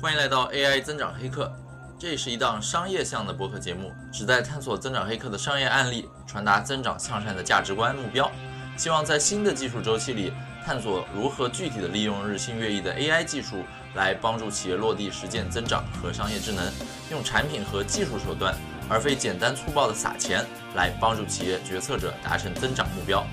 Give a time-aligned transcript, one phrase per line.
[0.00, 1.52] 欢迎来到 AI 增长黑客，
[1.98, 8.30] 这是一档商业向的播客节目，旨在探索增长黑客的商业案例，传达增长向善的价值观目标。
[8.76, 10.32] 希望在新的技术周期里，
[10.64, 13.64] 探索如何具体的利用日新月异的 AI 技术，
[13.96, 16.64] 来帮助企业落地实践增长和商业智能，
[17.10, 18.54] 用产品和技术手段，
[18.88, 23.26] 而非简单粗暴的撒钱，来帮助企业决策者达成增长目标。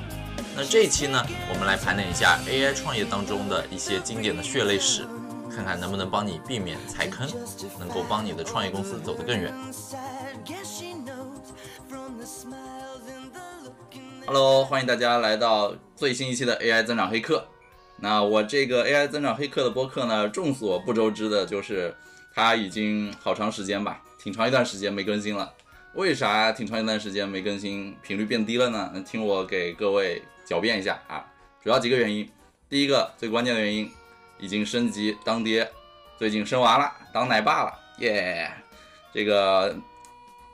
[0.55, 5.05] 那这一期呢，我们来盘点一下 AI 创业当中的一些经典的血泪史。
[5.55, 7.25] 看看能不能帮你避免踩坑，
[7.79, 9.53] 能够帮你的创业公司走得更远。
[14.25, 17.47] Hello，欢迎大家来到最新一期的 AI 增长黑客。
[17.97, 21.95] 那我这个 AI 增长黑客的播客呢，众所不周知的就是
[22.33, 25.53] 它已经好长时间吧，挺长一段时间没更新了。
[25.93, 28.91] 为啥挺长一段时间没更新，频率变低了呢？
[29.07, 31.25] 听我给各位狡辩一下啊，
[31.63, 32.29] 主要几个原因。
[32.67, 33.89] 第一个最关键的原因。
[34.37, 35.69] 已经升级当爹，
[36.17, 38.51] 最近生娃了，当奶爸了，耶！
[39.13, 39.75] 这个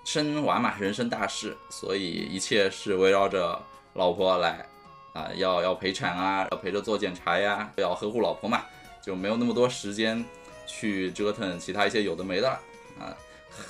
[0.03, 3.59] 生娃嘛，人生大事，所以一切是围绕着
[3.93, 4.65] 老婆来
[5.13, 8.63] 啊，要要陪产啊，要陪着做检查呀，要呵护老婆嘛，
[9.01, 10.23] 就没有那么多时间
[10.67, 12.59] 去折腾其他一些有的没的了
[12.99, 13.17] 啊。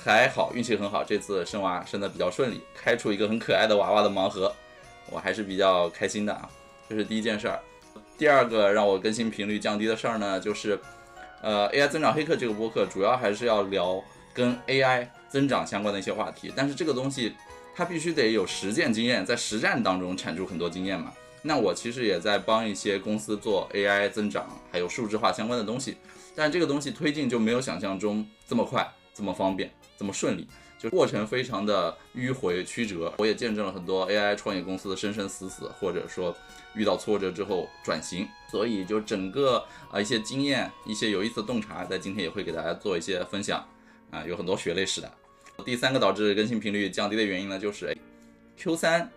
[0.04, 4.54] 还好运气很好，这次生娃生的比较顺利，开出一个很可爱的娃娃的盲盒，
[5.10, 6.48] 我还是比较开心的啊。
[6.88, 7.58] 这是第一件事儿。
[8.22, 10.78] 第二个让我更新频率降低的事儿呢，就是，
[11.42, 14.00] 呃，AI 增长黑客这个播客主要还是要聊
[14.32, 17.34] 跟 AI 增长相关的一些话题，但是这个东西
[17.74, 21.12] 它必须得有实践经验，在实战当中产出很多经验嘛。
[21.42, 25.96] 那我其实也在帮一些公司做 AI 增长还有数字化相关的东西，
[26.36, 30.46] 但这个东西推进就没有想象中这么快、这么方便、这么顺利。
[30.78, 36.32] 就过程非常的迂回曲折，我也见证了很多 AI 创业公司的生生死死，或者说
[36.74, 43.66] 遇到挫折之后转型，所以就整个啊一些经验、一些有意思的洞察，在今天也会给大家做一些分享
[44.10, 45.12] 啊，有很多血泪史的。
[45.64, 47.96] 第三个导致更新频率降低的原因呢，就是
[48.56, 49.10] Q 三、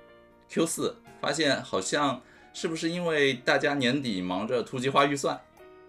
[0.49, 2.21] Q 四发现好像
[2.53, 5.39] 是不是因为大家年底忙着突击花预算，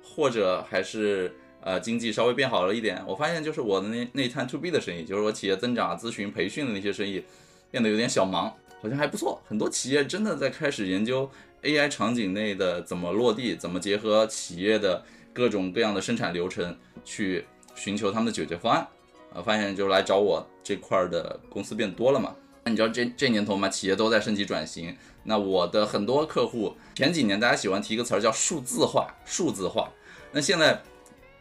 [0.02, 1.34] 或者还是。
[1.62, 7.24] 呃，经济稍微变好了一点，我发现就是我的那那摊 to B 的生意，就是我企业增长、咨询、培训的那些生意，
[7.72, 8.48] 变得有点小忙，
[8.80, 9.42] 好像还不错。
[9.48, 11.28] 很多企业真的在开始研究
[11.66, 17.44] AI 场景内的怎么落地，怎么结合企业的各种各样的生产流程去
[17.74, 18.86] 寻求他们的解决方案。
[19.34, 22.34] 啊，发现就来找我这块的公司变多了嘛。
[22.62, 24.96] 那你知道这这年头嘛，企业都在升级转型。
[25.24, 29.90] 那我的很多客户前几年大家喜欢提一个词儿叫数字化，数字化。
[30.30, 30.80] 那现在。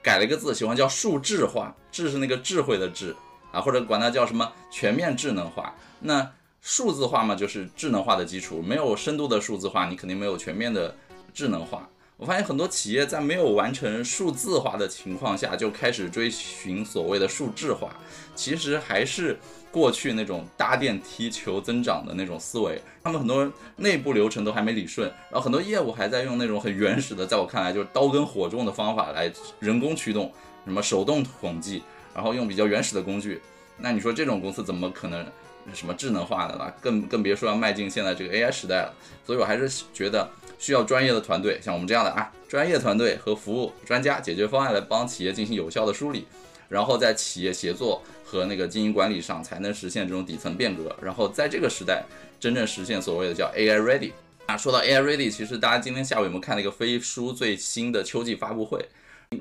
[0.04, 3.16] 改了一个字，喜欢叫数智化，智是那个智慧的智
[3.52, 5.74] 啊，或者管它叫什么全面智能化。
[6.00, 6.32] 那
[6.68, 8.60] 数字化嘛，就是智能化的基础。
[8.60, 10.96] 没有深度的数字化，你肯定没有全面的
[11.32, 11.88] 智能化。
[12.18, 17.96] 我发现很多企业在没有完成数字化的情况下，就开始追寻所谓的数智化，
[18.36, 19.38] 其实还是。
[19.72, 30.32] 过去那种搭电梯求增长的那种思维，他们很多内部流程都还没理顺，然后很多业务还在用那种很原始的，在我看来就是刀耕火种的方法来人工驱动，
[30.64, 31.84] 什么手动统计，
[32.14, 33.42] 然后用比较原始的工具。
[33.78, 35.28] 那你说这种公司怎么可能
[35.74, 36.74] 什么智能化的了？
[36.82, 38.94] 更更别说要迈进现在这个 AI 时代了。
[39.26, 46.28] 所以我还是觉得需要专业的团队，像我们这样的啊，专业团队和服务专家解决方案来帮企业进行有效的梳理。
[46.68, 50.96] 然后在企业协作和那个经营管理上，才能实现这种底层变革。
[51.00, 52.04] 然后在这个时代，
[52.40, 54.12] 真正实现所谓的叫 AI ready
[54.48, 54.58] 啊。
[54.58, 58.84] 说到 AI ready，其实大家今天下午有没有看那个飞书最新的秋季发布会？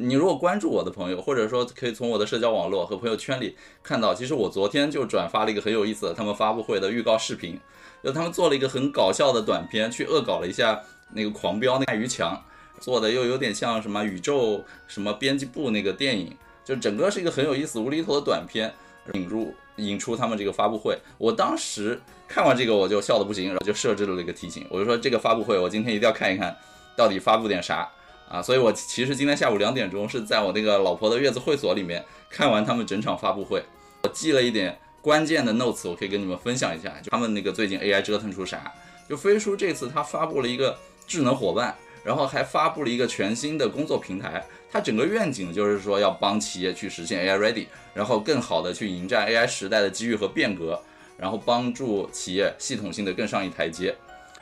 [0.01, 7.59] 你如果关注我的朋友，或者说可以从我的社交网络和朋友圈里看到，其实我昨天就转发了一个很有意思的他们发布会的预告视频，
[8.03, 10.83] 就他们做了一个很搞笑的短片，去恶搞了一下
[11.13, 12.43] 那个狂飙那于强
[12.81, 16.37] 做的，又有点像什么宇宙什么编辑部那个电影。
[16.65, 18.73] 就整个是一个很有意思、无厘头的短片，
[19.13, 20.99] 引入引出他们这个发布会。
[21.19, 26.57] 我当时看完这个我就笑得不行，然后就设置了一个提醒，我就说这个发布会我今天一定要看一看，
[26.97, 27.87] 到底发布点啥
[28.29, 28.43] 啊？
[28.43, 33.63] 所以我其实今天下午两点钟是在我那个老婆的月子会所里面看完他们整场发布会，
[34.03, 38.73] 我记了一点关键的 notes，我可以跟你们分享一下，就他们那个最近 AI 折腾出啥？
[39.09, 41.75] 就飞书这次他发布了一个智能伙伴。
[42.05, 50.79] 然后还发布了一个全新的工作平台，它整个愿景就是说要帮企业去实现 AI ready，然后更好的去迎战 AI 时代的机遇和变革，
[51.17, 53.97] 然后帮助企业系统性的更上一台阶。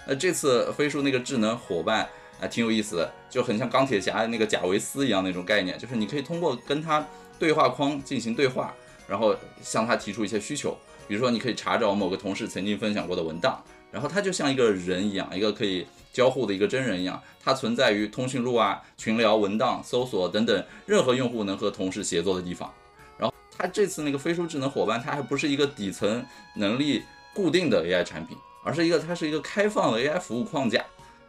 [0.08, 2.08] 那这次飞书那个智能伙伴
[2.42, 7.06] 啊，挺有意思的，就很像钢铁侠那个贾维斯一样那种概念，就是你可以通过跟他
[7.38, 8.74] 对话框进行对话，
[9.06, 13.62] 然后向他提出一些需求，比如说你可以查找某个同事曾经分享过的文档。
[13.92, 22.72] 然后它就像一个人一样，一个可以交互的一个真人一样，它存在于通讯录啊、群聊、文档、搜索等等任何用户能和同事协作的地方。
[23.18, 26.24] 然后它这次那个飞书智能伙伴，它还不是一个底层
[26.56, 27.02] 能力
[27.34, 28.34] 固定的 AI 产品，
[28.64, 30.82] 而是一个它是一个开放的 AI 服务框架，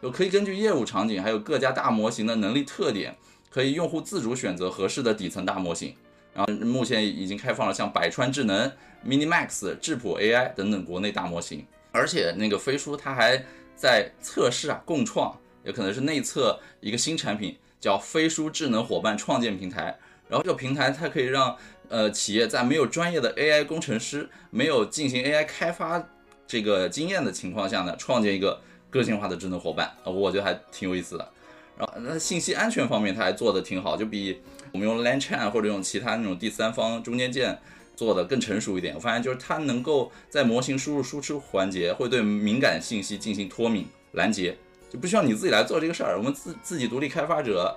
[0.04, 3.16] 就可以根据业务场景还有各家大模型的能力特点，
[3.48, 5.94] 可以用户自主选择合适的底层大模型。
[6.34, 8.70] 然后目前已经开放了像百川智能、
[9.02, 13.42] Minimax、智谱 AI 等等国内大模型，而且那个飞书它还
[13.74, 15.34] 在测试啊，共创，
[15.64, 19.98] 也可能是内测一个新产品，叫飞书智能伙伴创建平台。
[20.28, 21.56] 然后这个平台它可以让
[21.88, 26.06] 呃企业在没有专业的 AI 工程师、没有进行 AI 开发
[26.46, 28.60] 这个经验的情况下呢，创建一个
[28.94, 31.28] 个性化的智能伙伴，我觉得还挺有意思的。
[31.76, 37.58] 然后那信息安全方面，它还做的挺好，就比我们用 l a n c h a n 或者用其他那种第三方中间件
[37.96, 38.94] 做的更成熟一点。
[38.94, 44.56] 我发现就是它能够在模型输入输出环节会对敏感信息进行脱敏拦截，
[44.88, 46.16] 就不需要你自己来做这个事儿。
[46.16, 47.76] 我们自自己独立开发者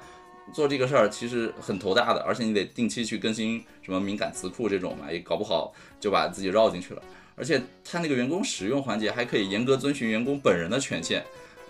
[0.54, 7.02] 做这个事儿其实很头大的，而且你得定期去更新什么敏感词库这种嘛，也搞不好就把自己绕进去了。
[7.38, 11.24] 而且它那个员工使用环节还可以严格遵循员工本人的权限。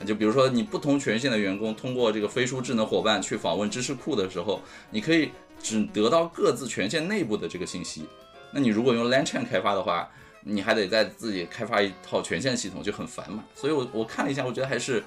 [0.06, 4.62] 就比如说，你不同权限的员工通过这个飞书智能伙伴去访问知识库的时候，
[4.92, 5.32] 你可以
[5.62, 8.06] 只得到各自权限内部的这个信息。
[8.52, 10.08] 那你如果用 lanchain 开发的话，
[10.44, 13.44] 你还得再自己开发一套权限系统，就很烦嘛。
[13.56, 15.04] 所以，我我看了一下，我觉得还是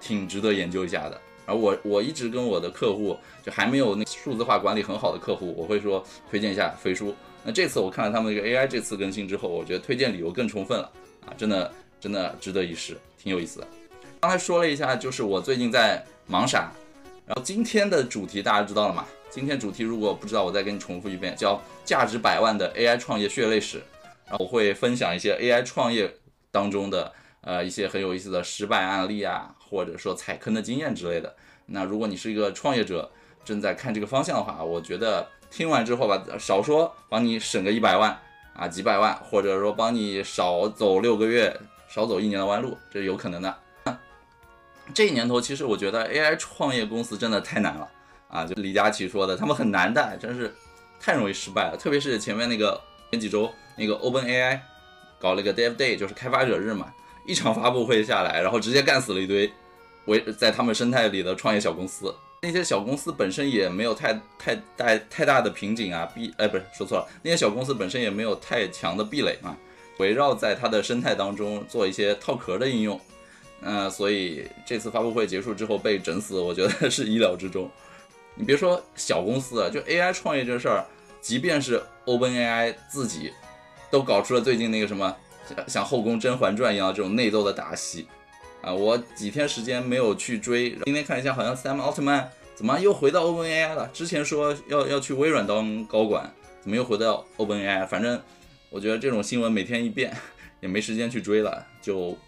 [0.00, 1.20] 挺值得研究一下的。
[1.46, 7.14] 然后我我一直跟我的客户，就还没有那数字化管理很好的客户，我会说推荐一下飞书。
[7.46, 10.90] 那这次我看了他们这个 AI 这次更新之后，我觉得推荐理由更充分了
[11.24, 13.68] 啊，真的真的值得一试，挺有意思的。
[14.18, 16.72] 刚才说了一下，就是我最近在忙啥，
[17.24, 19.06] 然后今天的主题大家知道了吗？
[19.30, 23.80] 今天主题如果不知道，我再给你重复一遍，叫价值百万的 AI 创业血泪史。
[24.28, 26.12] 然后我会分享一些 AI 创业
[26.50, 27.12] 当中的
[27.42, 31.32] 呃一些很有意思的失败案例啊，或者说踩坑的经验之类的。
[31.66, 33.08] 那如果你是一个创业者，
[33.44, 38.18] 正在看这个方向的话，我觉得听完之后吧，少说帮你省个一百万
[38.54, 41.54] 啊，几百万，或者说帮你少走六个月，
[41.88, 43.54] 少走一年的弯路，这是有可能的。
[44.94, 47.88] 这一年头，其实我觉得 AI 创业公司真的太难了
[48.28, 48.44] 啊！
[48.44, 50.54] 就李佳琦说的，他们很难的，真是
[51.00, 51.76] 太容易失败了。
[51.76, 54.60] 特别是前面那个前几周，那个 OpenAI
[55.18, 56.92] 搞了个 Dev Day，就是开发者日嘛，
[57.26, 59.52] 一场发布会下来，然后直接干死了一堆
[60.04, 62.14] 围在他们生态里的创业小公司。
[62.46, 69.56] 那些小公司本身也没有太太大太大的瓶颈啊，壁哎不是说错了，那些小公司本身也没有太强的壁垒嘛，
[69.98, 73.00] 围绕在它的生态当中做一些套壳的应用。
[73.62, 77.68] 嗯，所以这次发布会结束之后被整死，我觉得是意料之中。
[78.36, 80.86] 你别说小公司啊，就 AI 创业这事儿，
[81.20, 83.32] 即便是 OpenAI 自己，
[83.90, 85.16] 都搞出了最近那个什么
[85.66, 88.06] 像后宫甄嬛传一样这种内斗的大戏
[88.66, 88.74] 啊！
[88.74, 92.26] 我几天时间没有去追，今天看一下，好像 Sam Altman
[92.56, 93.88] 怎么又回到 OpenAI 了？
[93.92, 96.28] 之前说要要去微软当高管，
[96.60, 97.86] 怎么又回到 OpenAI？
[97.86, 98.20] 反正
[98.70, 100.12] 我觉得这种新闻每天一变，
[100.60, 102.18] 也没时间去追了，就。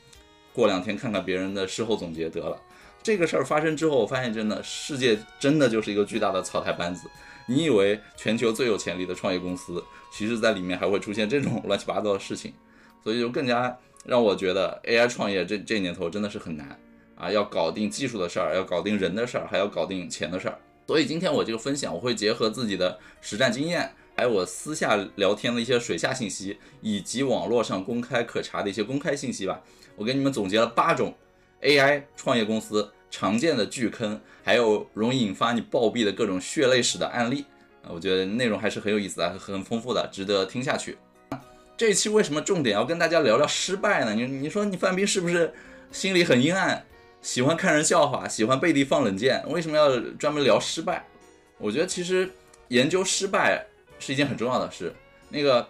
[0.55, 2.61] 过两天看看别人的事后总结得了。
[3.01, 7.09] 这个事儿发生之后，我发现真的世界真的就是一个巨大的草台班子。
[7.47, 9.81] 你以为全球最有潜力的创业公司，
[10.13, 12.53] 其实在里面还会出现这种 乱七八糟的事情，
[13.05, 16.79] 所以就更加让我觉得 AI 创业这这年头真的是很难
[17.17, 17.31] 啊！
[17.31, 20.59] 要搞定技术的事儿，要搞定人的事儿，还要搞定钱的事儿。
[20.87, 29.61] 所以今天我这个分享，我会结合自己的实战经验，还有我私下聊天的一些水下信息，以及网络上公开可查的一些公开信息吧。
[29.97, 31.15] 我给你们总结了八种
[31.61, 37.45] AI 创业公司常见的巨坑，还有容易引发你暴毙的各种血泪史的案例
[37.83, 40.97] 啊，我觉得内容还是很有意思的，很丰富的，值得听下去。
[41.79, 44.13] 这一期为什么重点要跟大家聊聊失败呢？
[44.13, 45.55] 你你说你范冰是不是
[45.93, 46.85] 心里很阴暗，
[47.23, 49.41] 喜欢看人笑话，喜欢背地放冷箭？
[49.49, 51.07] 为什么要专门聊失败？
[51.57, 52.29] 我觉得其实
[52.67, 53.65] 研究失败
[54.01, 54.93] 是一件很重要的事。
[55.29, 55.65] 那个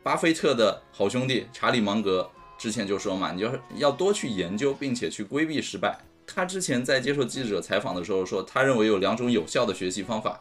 [0.00, 2.30] 巴菲特的好兄弟查理芒格。
[2.56, 5.96] 之前就说嘛，你就要多去研究，并且去规避失败。
[6.26, 10.40] 他之前在接受记者采访的时候说，他认为有两种有效的学习方法。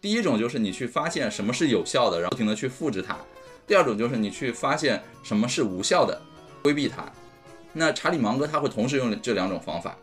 [0.00, 3.16] 第一种就是你去发现什么是有效的，然后不停的去复制它；
[3.68, 6.20] 第二种就是你去发现什么是无效的，
[6.62, 7.04] 规避它。
[7.74, 9.96] 那查理芒格他会同时用这两种方法，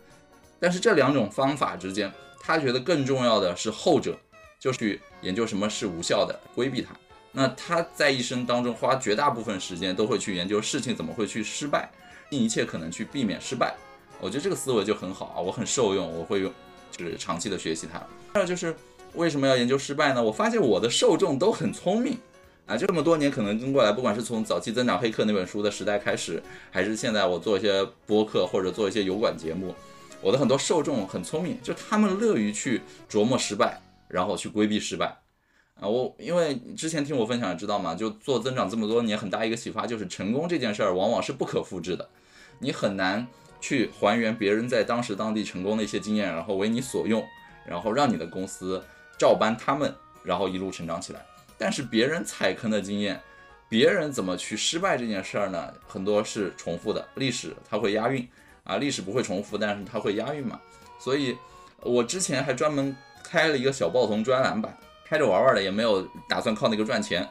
[0.60, 4.16] 但是这两种方法之间，他觉得更重要的是后者，
[4.60, 6.96] 就是去研究什么是无效的，规避它。
[7.32, 11.92] 那他在一生当中花绝大部分时间都会去研究事情怎么会去失败，
[12.30, 13.76] 尽一切可能去避免失败。
[14.22, 16.54] 我觉得这个思维就很好啊，我很受用，我会用，
[16.92, 18.02] 就是长期的学习它。
[18.34, 18.74] 还有就是
[19.16, 20.24] 为什么要研究失败呢？
[20.24, 22.18] 我发现我的受众都很聪明
[22.66, 26.42] 啊，这么多年可能跟过来，不管是从早期增长黑客那本书的时代开始，
[26.72, 29.76] 还是现在我做一些播客或者做一些油管节目，
[30.20, 35.16] 我的很多受众很聪明，就他们乐于去琢磨失败，然后去规避失败。
[35.80, 42.10] 啊，我因为之前听我分享知道嘛，就做增长这么多年，很大一个启发就是成功这件事儿往往是不可复制的，
[42.58, 43.28] 你很难
[43.62, 47.24] 去还原别人在当时当地成功的一些经验，然后为你所用，
[47.68, 48.84] 然后让你的公司
[49.20, 49.94] 照搬他们，
[50.24, 51.24] 然后一路成长起来。
[51.58, 53.20] 但是别人踩坑的经验，
[53.68, 55.74] 别人怎么去失败这件事儿呢？
[55.88, 58.28] 很多是重复的，历史它会押韵
[58.64, 60.60] 啊，历史不会重复，但是它会押韵嘛。
[61.00, 61.38] 所以，
[61.82, 64.74] 我之前还专门开了一个小报童专栏吧，
[65.08, 67.28] 开着玩玩的，也没有打算靠那个赚钱。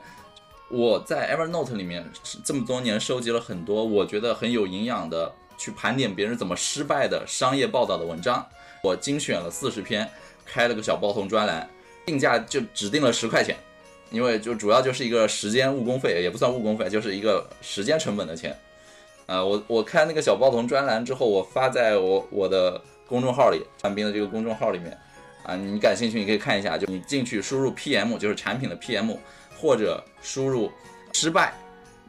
[0.70, 2.04] 我在 Evernote 里面
[2.44, 8.44] 这么多年收集了很多我觉得很有营养的，去盘点别人怎么失败的商业报道的文章，
[8.82, 10.10] 我精选了四十篇，
[10.44, 11.68] 开了个小报童专栏，
[12.06, 13.56] 定价就只定了十块钱。
[14.14, 18.56] 因为就主要就是一个时间误工费，也不算误工费，就是一个时间成本的钱。
[19.26, 24.96] 呃，我我开那个小报童专栏之后，我发在我我的公众号里，范冰的这个公众号里面。
[25.42, 29.14] 啊，你感兴趣你可以看一下，就你进去输入 PM，就是产品的 PM，
[29.60, 30.70] 或者输入
[31.12, 31.52] 失败，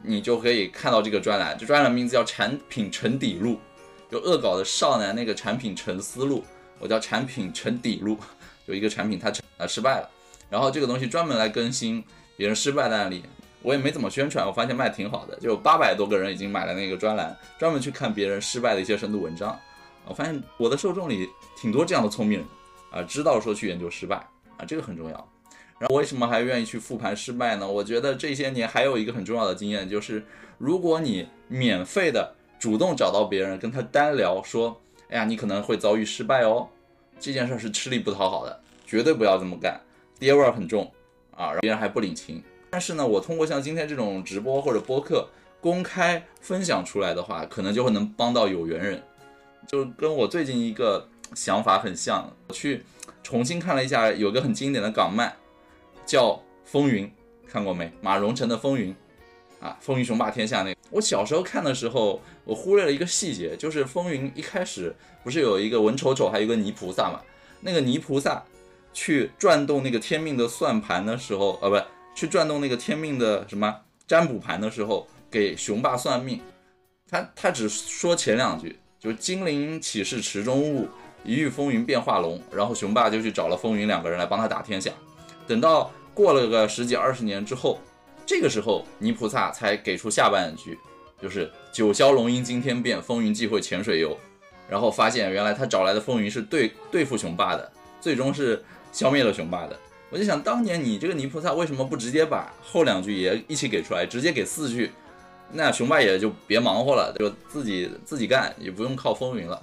[0.02, 1.54] 你就可以看到这个专栏。
[1.58, 3.58] 这专栏名字叫产品沉底录，
[4.10, 6.42] 就恶搞的少男那个产品沉思路，
[6.78, 8.16] 我叫产品沉底录，
[8.64, 10.10] 有一个产品它成啊失败了。
[10.48, 12.02] 然后这个东西专门来更新
[12.36, 13.22] 别人失败的案例，
[13.62, 19.58] 我也没怎么宣传，我发现卖挺好的，就八百多个人已经买了那个专栏，专门去看别人失败的一些深度文章。
[20.06, 21.28] 我发现我的受众里
[21.60, 22.46] 挺多这样的聪明人
[22.92, 24.16] 啊，知道说去研究失败
[24.56, 25.28] 啊，这个很重要。
[25.78, 27.68] 然后我为什么还愿意去复盘失败呢？
[27.68, 30.24] 我觉得这些年还有一个很重要的经验，就是
[30.58, 36.68] 如果你免费的主动找到别人跟他单聊，说，哎呀，你可能会遭遇失败哦，
[37.18, 39.78] 这件事是吃力不讨好的，绝对不要这么干。
[40.18, 40.90] 爹味儿很重
[41.32, 42.42] 啊，然后别人还不领情。
[42.70, 45.28] 但是呢，我通过像今天这种直播或者播客
[45.60, 49.02] 公开分享出来的话，可能就会能帮到有缘人。
[49.66, 52.82] 就跟我最近一个想法很像，我去
[53.22, 55.34] 重新看了一下，有个很经典的港漫
[56.04, 56.30] 叫
[56.64, 57.06] 《风云》，
[57.50, 57.90] 看过没？
[58.00, 58.94] 马荣成的《风云》
[59.64, 60.76] 啊，《风云雄霸天下》那个。
[60.90, 64.94] 我小时候看的时候，我忽略了一个细节，就是《风云》一开始
[65.24, 67.20] 不是有一个文丑丑，还有一个泥菩萨嘛？
[67.60, 68.42] 那个泥菩萨。
[68.96, 71.78] 去转动那个天命的算盘的时候，呃，不，
[72.14, 73.76] 去转动那个天命的什么
[74.06, 76.40] 占卜盘的时候，给雄霸算命，
[77.10, 80.88] 他他只说前两句，就是金陵岂是池中物，
[81.24, 84.90] 一遇风云变化龙，然后雄霸就去找了风云两个人来帮他打天下。
[85.46, 87.78] 等到过了个十几二十年之后，
[88.24, 90.78] 这个时候泥菩萨才给出下半句，
[91.20, 94.16] 就是九霄龙吟惊天变，风云际会浅水游。
[94.70, 98.64] 然后发现原来他找来的风云是对对付雄霸的，最终是。
[98.96, 104.90] 消灭了雄霸的，我就想当年你这个泥菩萨为什么不直接把后两句也一起给出来，直接给四句，
[105.52, 109.62] 那雄霸也就别忙活了，就自己自己干，也不用靠风云了。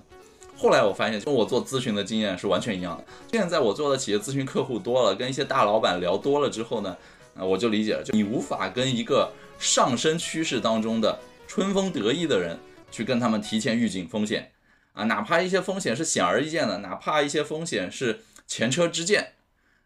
[0.55, 3.03] 后来我发现，跟我做咨询的经验是完全一样的。
[3.31, 6.95] 现在我做的企业咨询客户多了，跟一些大老板聊多了之后呢，
[7.35, 12.55] 啊，我就理解了，就你无法跟一个上升趋势当中的春风得意的人
[12.91, 14.51] 去跟他们提前预警风险
[14.93, 18.19] 啊，哪怕一些风险是显而易见的，哪怕一些风险是。
[18.47, 19.33] 前车之鉴，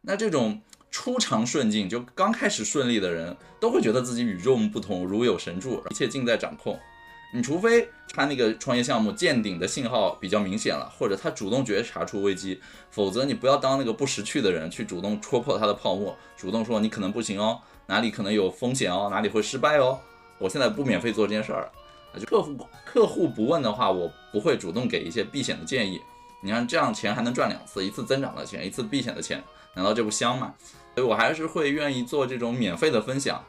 [0.02, 0.62] 那这种
[0.92, 6.80] 初尝顺境就刚开始顺利的人，都会觉得自己与众不同，如有神助，一切尽在掌控。
[7.34, 12.60] 你除非他那个创业项目见顶的信号比较明显了，或者他主动觉察出危机，
[12.90, 20.00] 否则你不要当那个不识趣的人去主动戳破他的泡沫，主动说你可能不行哦，哪里可能有风险哦，哪里会失败哦。
[20.38, 21.70] 我现在不免费做这件事儿，
[22.18, 26.00] 就客户客户不问的话，我不会主动给一些避险的建议。
[26.42, 30.54] 你看这样钱还能赚两次，一次增长的钱，一次避险的钱，难道这不香吗？
[30.96, 33.44] 所以我还是会愿意做这种免费的分享，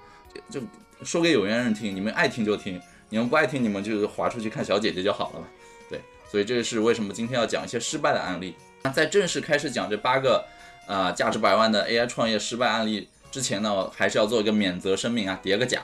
[0.50, 0.60] 就
[1.02, 5.46] 说给有缘人听，你们爱听就听，你们不爱听，你们就划出去看小姐姐就好了嘛。
[5.88, 8.54] 对，所以这是为什么今天要讲一些失败的案例。
[8.82, 10.44] 那在正式开始讲这八个
[10.86, 15.82] 呃价值百万的 AI 创业失败案例之前呢，我还是要做一个免责声明啊，叠个甲，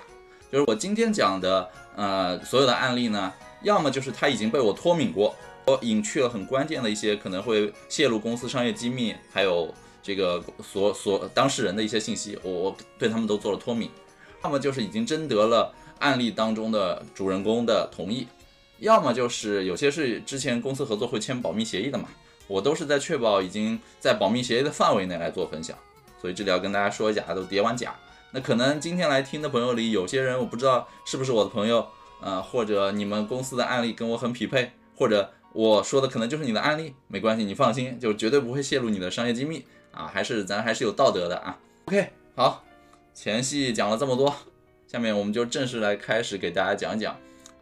[0.53, 3.33] 就是我今天讲的呃所有的案例呢，
[3.63, 5.35] 要么就是他已经被我脱敏过。
[5.67, 13.91] 我隐去了很关键的一些可能会泄露公司商业机密，还有这个所所当事人的一些信息，我我对他们都做了脱敏。
[14.43, 18.29] 要么就是已经征得了案例当中的主人公的同意，
[18.79, 22.11] 要么就是有些是之前公司合作会签保密协议的嘛，
[22.47, 25.75] 我都是在确保已经在保密协议的范围内来做分享。
[26.21, 27.95] 所以这里要跟大家说一下，都叠完甲。
[28.33, 31.87] 那可能今天来听的朋友里有些人我不知道是不是我的朋友，
[32.21, 35.31] 呃，或者你们公司的案例跟我很匹配，或者。
[35.55, 40.11] 我说的可能就是你的案例，没关系，你放心，就绝对不会泄露你的商业机密啊！
[40.13, 41.57] 还是咱还是有道德的啊。
[41.85, 42.65] OK，好，
[43.15, 44.35] 前戏讲了这么多，
[44.89, 47.17] 下面我们就正式来开始给大家讲讲，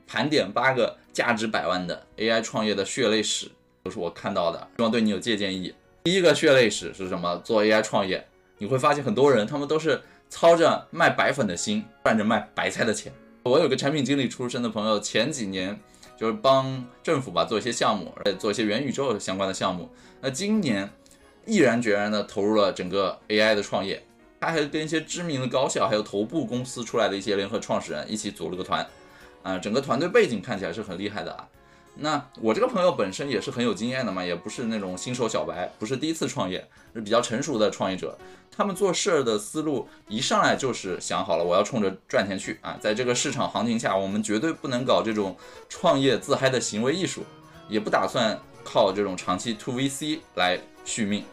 [0.06, 3.50] 盘点八个价值百万的 AI 创业的血泪史，
[3.82, 5.74] 都是我看到的，希望对你有借鉴意义。
[6.04, 7.36] 第一个血泪史是什么？
[7.44, 13.12] 做 AI 创业，你会发现很多人他们都是操着卖白粉的心，赚着卖白菜的钱。
[13.42, 15.78] 我有个产品经理出身的朋友，前几年
[16.22, 19.90] 就是帮政府吧做一些项目，做一些元宇宙相关的项目。
[20.20, 20.88] 那今年
[21.44, 24.00] 毅然决然的投入了整个 AI 的创业。
[24.40, 28.86] 他还跟一些知名的高校，还有头部公司出来的一些联合创始人一起组了个团，
[29.42, 31.48] 啊，整个团队背景看起来是很厉害的啊。
[31.94, 38.16] 那我这个朋友本身也是很有经验的嘛，也不是那种新手小白，不是第一次创业，是比较成熟的创业者。
[38.54, 42.76] 他们做事儿的思路一上来就是想好了，我要冲着赚钱去啊。
[42.80, 45.36] 在这个市场行情下，我们绝对不能搞这种
[45.68, 47.24] 创业自嗨的行为艺术，
[47.68, 51.24] 也不打算靠这种长期 to VC 来续命。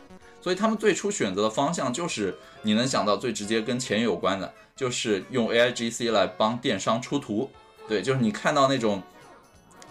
[0.41, 7.49] 所以他们最初选择的方向就是你能想到最直接跟钱有关的，就是用 AIGC 来帮电商出图。
[7.89, 9.03] 对，就是你看到那种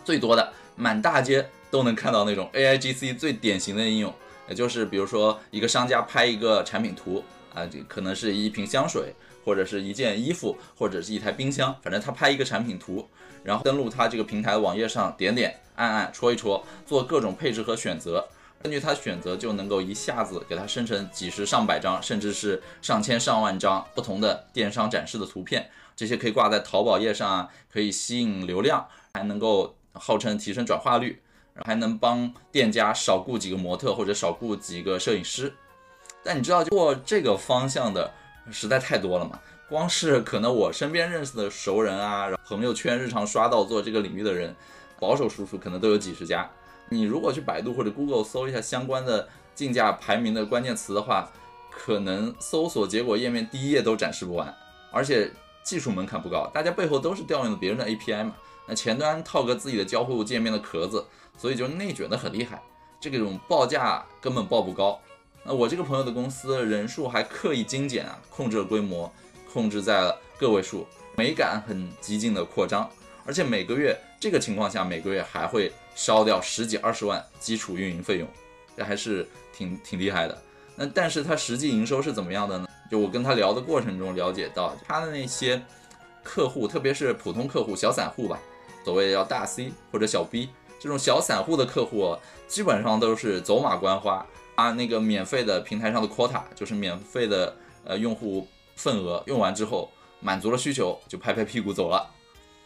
[0.08, 4.10] 最多的，满大街都能看到那种 AIGC 最典型的应用，
[4.48, 7.22] 也就是比如说一个商家拍一个产品图
[7.54, 9.12] 啊，可能是一瓶香水，
[9.44, 13.06] 或者是一件衣服，或者是一台冰箱，反正他拍一个产品图，
[13.44, 18.26] 然后登录他这个平台网页上，点点按按戳一戳，做各种配置和选择。
[18.62, 25.70] 根据他选择，就能够一下子给他生成几十上百张，甚至是上千上万张不同的电商展示的图片。
[25.94, 31.20] 这些可以挂在淘宝页上啊，可以吸引流量，还能够号称提升转化率，
[31.64, 35.52] 还能帮店家少雇几个模特或者少雇几个摄影师。
[36.22, 38.12] 但你知道做这个方向的
[38.50, 39.38] 实在太多了嘛？
[39.68, 44.54] 光是可能我身边认识的熟人啊，朋友圈日常刷到做这个领域的人，
[44.98, 46.50] 保守数数可能都有几十家。
[46.88, 51.30] 你如果去百度或者 Google 搜一下相关的竞价排名的关键词的话，
[51.70, 54.54] 可能搜索结果页面第一页都展示不完，
[54.90, 55.30] 而且
[55.62, 58.34] 技术门槛不高，大家背后都是调用的别人的 API 嘛，
[58.68, 61.04] 那前端套个自己的交互界面的壳子，
[61.36, 62.62] 所以就内卷的很厉害，
[63.00, 65.00] 这种报价根本报不高。
[65.42, 69.12] 那我这个朋友的公司人数还刻意精简啊，控制了规模，
[69.52, 72.88] 控制在了个位数，美感很激进的扩张，
[73.24, 75.72] 而且每个月这个情况下每个月还会。
[75.98, 78.28] 烧掉十几二十万基础运营费用，
[78.76, 80.42] 这还是挺挺厉害的。
[80.76, 82.68] 那但是他实际营收是怎么样的呢？
[82.88, 85.60] 就我跟他聊的过程中了解到，他的那些
[86.22, 88.38] 客户，特别是普通客户、小散户吧，
[88.88, 90.48] 所谓要大 C 或者小 B
[90.80, 94.24] 这种小散户的客户，基本上都是走马观花
[94.54, 102.08] 啊，那个免费的平台上的 quota，就是免费的呃用户份额用完之后，满足了需求就拍拍屁股走了。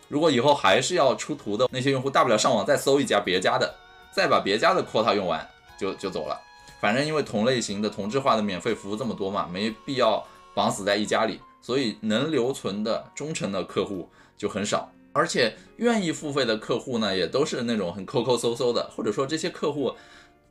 [0.06, 3.74] 如果以后还是要出图的那些用户，大不了上网再搜一家别家的，
[4.14, 5.44] 再把别家的 quota 用完
[5.76, 6.40] 就就走了。
[6.80, 14.08] 反正因为同类型的同质化的免费服务这么多嘛，没必要绑死在一家里，所以能留存的忠诚的客户
[14.38, 14.88] 就很少。
[15.12, 19.94] 而且愿意付费的客户呢，也都是那种很抠抠搜搜的，或者说这些客户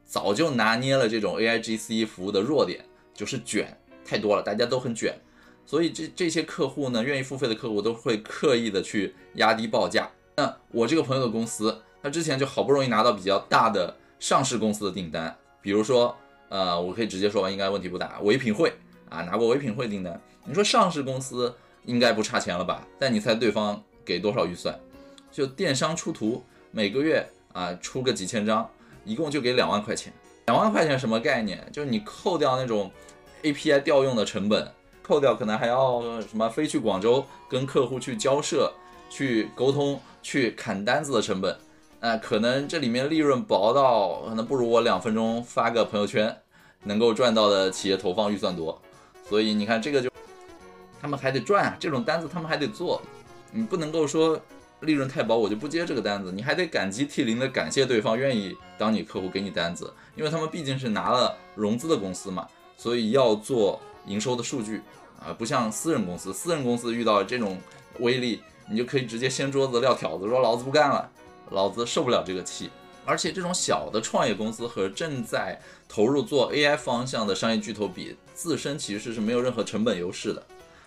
[0.06, 5.13] 早就拿捏了这种 AIGC 服务的弱点，就是卷太多了，大家都很卷。
[5.65, 10.12] 所以这这些客户呢，愿意付费的客户都会刻意的去压低报价。
[10.36, 16.15] 那我这个朋友的公司，他之前就好不容易拿到比较大的上市公司的订单，比如说，
[16.50, 18.19] 呃，我可以直接说吧，应该问题不大。
[18.21, 18.74] 唯品会
[19.10, 20.19] 啊，拿过唯品会订单。
[20.45, 21.54] 你说上市公司
[21.86, 22.86] 应该不差钱了吧？
[23.00, 24.78] 但你猜对方给多少预算？
[25.32, 28.69] 就电商出图，每个月啊出个几千张，
[29.06, 30.12] 一共就给两万块钱。
[30.47, 31.65] 两万块钱什么概念？
[31.71, 32.91] 就是你扣掉那种
[33.43, 34.69] API 调用的成本。
[35.02, 38.71] 扣掉可能还要什么飞去广州跟客户去交涉、
[39.10, 41.58] 去沟通、去砍单子的成本，
[42.00, 46.38] 那可能这里面利润薄到可能不如我两分钟发个朋友圈
[46.84, 48.80] 能够赚到的企业投放预算多。
[49.28, 50.10] 所以你看这个就
[51.02, 53.02] 他们还得赚啊，这种单子他们还得做，
[53.51, 54.39] 你不能够说
[54.81, 63.79] 利润太薄我就不接这个单子，你还得感激涕零的感谢对方愿意当你客户给你单子，因为他们毕竟是拿了融资的公司嘛，所以要做。
[64.07, 64.81] 营收的数据
[65.19, 67.55] 啊，不像私人公司，私人公司遇到这种
[67.99, 71.07] 威力，你就可以直接掀桌子撂挑子，说老子不干了，
[71.51, 72.71] 老子受不了这个气。
[73.05, 80.43] 而且这种小的创业公司和正在投入做 AI 方向的商业巨头比，自身其实是没有任何成本优势的。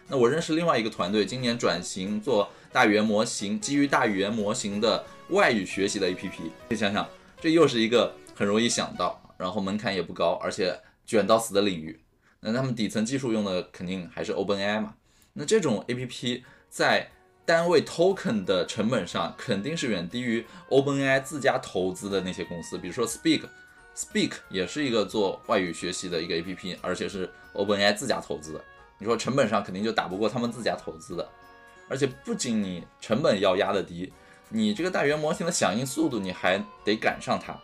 [0.06, 6.30] 那我认识另外一个团队，今年转型做大语言模型，基于大语言模型的外语学习的 APP。
[6.68, 7.08] 你想想，
[7.40, 11.98] 这又是一个很容易想到，然后门槛也不高，而且卷到死的领域。
[12.40, 14.94] 那他们底层技术用的肯定还是 OpenAI 嘛？
[15.32, 17.10] 那这种 APP 在
[17.46, 28.62] 单位 token 的成本上肯定是远低于 OpenAI 自家投资的那些公司，比如说 Speak，Speak 也是一个做外语学习的一个 APP，而且是 OpenAI 自家投资的。
[28.98, 31.28] 你说成本上肯定就打不过他们自家投资的，
[31.88, 34.12] 而且不仅你成本要压得低，
[34.48, 37.54] 你这个大语言模型的响应速度你还得赶上它。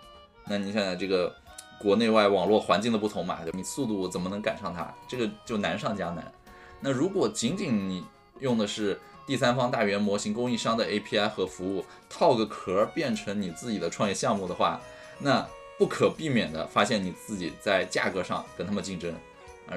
[0.47, 1.35] 那你想想这个
[1.81, 4.93] 国内外网络环境的不同嘛，你速度怎么能赶上它？
[5.07, 6.33] 这个就难上加难。
[6.81, 8.05] 那如果仅仅你
[8.41, 14.81] 用的是第三方大语言模型供应商的 API 和服务，套个壳变成你自己的创业项目的话，
[15.19, 15.47] 那
[15.79, 19.15] 不可避免的发现你自己在价格上跟他们竞争。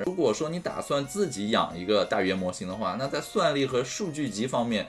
[0.05, 4.87] 如果说你打算自己养一个大语言模型的话，那在算力和数据集方面，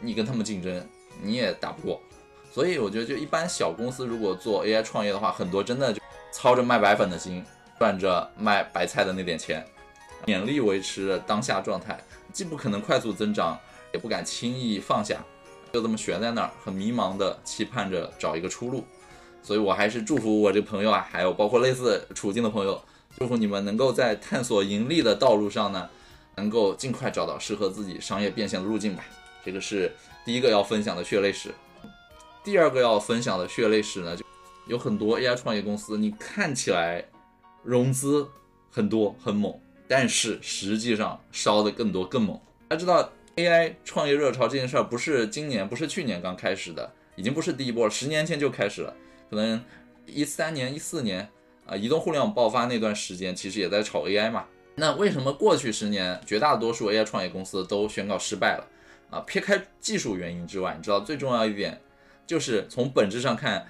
[0.00, 0.84] 你跟他们竞争
[1.22, 2.00] 你也打不过。
[2.52, 6.00] 所以我觉得，就一般小公司如果做 AI 创业的话，很多真的就
[6.32, 7.44] 操着卖白粉的心，
[7.78, 9.64] 赚着卖白菜的那点钱，
[10.26, 11.98] 勉力维持当下状态，
[12.32, 13.58] 既不可能快速增长，
[13.92, 15.24] 也不敢轻易放下，
[15.72, 18.84] 就这么悬在那儿，很迷茫的期盼着找一个出路。
[19.42, 22.80] 所以我还是祝福我这朋友啊，还有包括类似处境的朋友，
[23.18, 25.88] 祝福你们能够在探索盈利的道路上呢，
[26.36, 29.04] 能够尽快找到适合自己商业变现的路径吧。
[29.44, 29.92] 这个是
[30.24, 31.54] 第一个要分享的血泪史。
[32.42, 34.24] 第二个要分享的血泪史呢，就
[34.66, 37.04] 有很多 AI 创业公司，你看起来
[37.62, 38.28] 融资
[38.70, 42.38] 很多很猛，但是实际上烧的更多更猛。
[42.68, 48.94] 大家知道 AI 创业热潮这件事儿不是今年，不是去年刚开始的，已经不是第一波了，十年前就开始了。
[49.30, 49.62] 可能
[50.04, 51.28] 一三年、一四年
[51.66, 54.44] 啊，移动互联网爆发那段时间，其实也在炒 AI 嘛。
[54.76, 58.66] 那为什么过去十年绝大多数 AI 创业公司都宣告失败了
[59.10, 59.20] 啊？
[59.20, 61.80] 撇开技术原因之外，你知道最重要一点。
[62.26, 63.66] 就是从本质上看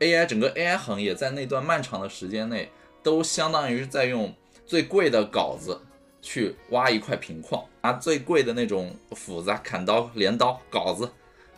[0.00, 2.70] ，AI 整个 AI 行业在那段漫长的时间内，
[3.02, 4.34] 都相当于在用
[4.66, 5.80] 最贵的镐子
[6.20, 11.08] 去挖一块平矿，拿最贵的那种斧子、砍刀、镰刀、镐子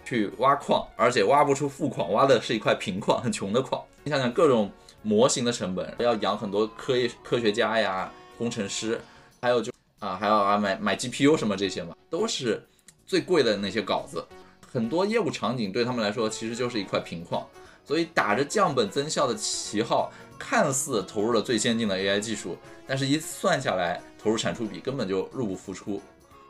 [0.04, 3.82] 去挖矿，而且挖不出富矿，挖的是一块平矿，很穷的矿。
[4.04, 4.70] 你想想各种
[5.06, 9.00] 模型的成本，要养很多科业科学家呀、工程师，
[9.40, 12.66] 还有就啊还要啊买买 GPU 什么这些嘛，都是
[13.06, 14.26] 最贵的那些稿子。
[14.66, 17.46] 很多业务场景对他们来说其实就是一块平矿，
[17.84, 26.02] 所以打着降本增效的旗号，看似投入了最先进的 AI 技术，但是一算下来，投入产出比根本就入不敷出。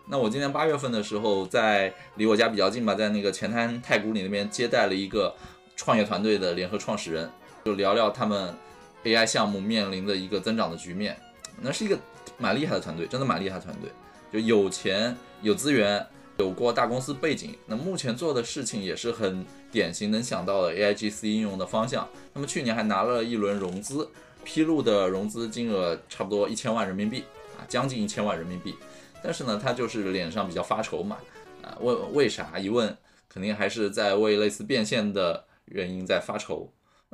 [0.08, 5.34] 那我今年八月份的时候，在离我家比较近吧，在那个前滩太古里那边接待了一个
[5.76, 7.30] 创业团队的联合创始人，
[7.66, 8.54] 就聊聊他们
[9.02, 11.16] AI 项目面临的一个增长的局面。
[11.60, 11.98] 那是一个
[12.38, 13.90] 蛮厉害的团队，真的蛮厉害的团队，
[14.32, 16.06] 就有钱有资源。
[16.38, 22.06] 有过大公司背景，那目前做的事情也是很典型能想到的 AIGC 应用的方向。
[22.34, 24.06] 那么去年还拿了一轮融资，
[24.44, 27.24] 披露的融资金额差不多一千万人民币
[27.58, 28.74] 啊，将近一千万人民币。
[29.22, 31.16] 但是呢，他就是脸上比较发愁嘛，
[31.62, 32.58] 啊，问为啥？
[32.58, 32.94] 一问
[33.30, 36.70] 肯定还是在为类似变现的原因在发愁。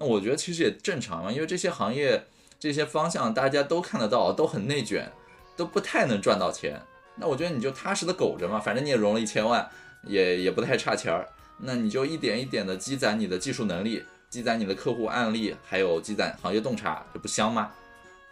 [0.06, 2.24] 我觉得其实也正常嘛，因为这些行业、
[2.58, 5.10] 这些方向大家都看得到，都很内卷，
[5.56, 6.80] 都不太能赚到钱。
[7.16, 9.68] 那我觉得你就踏实的苟着嘛，反正你也融了一千万，
[10.04, 11.28] 也也不太差钱儿。
[11.58, 17.70] 那你就一点一点的积攒你的技术能力，积攒你的客户案例，还有积攒行业洞察，这不香吗？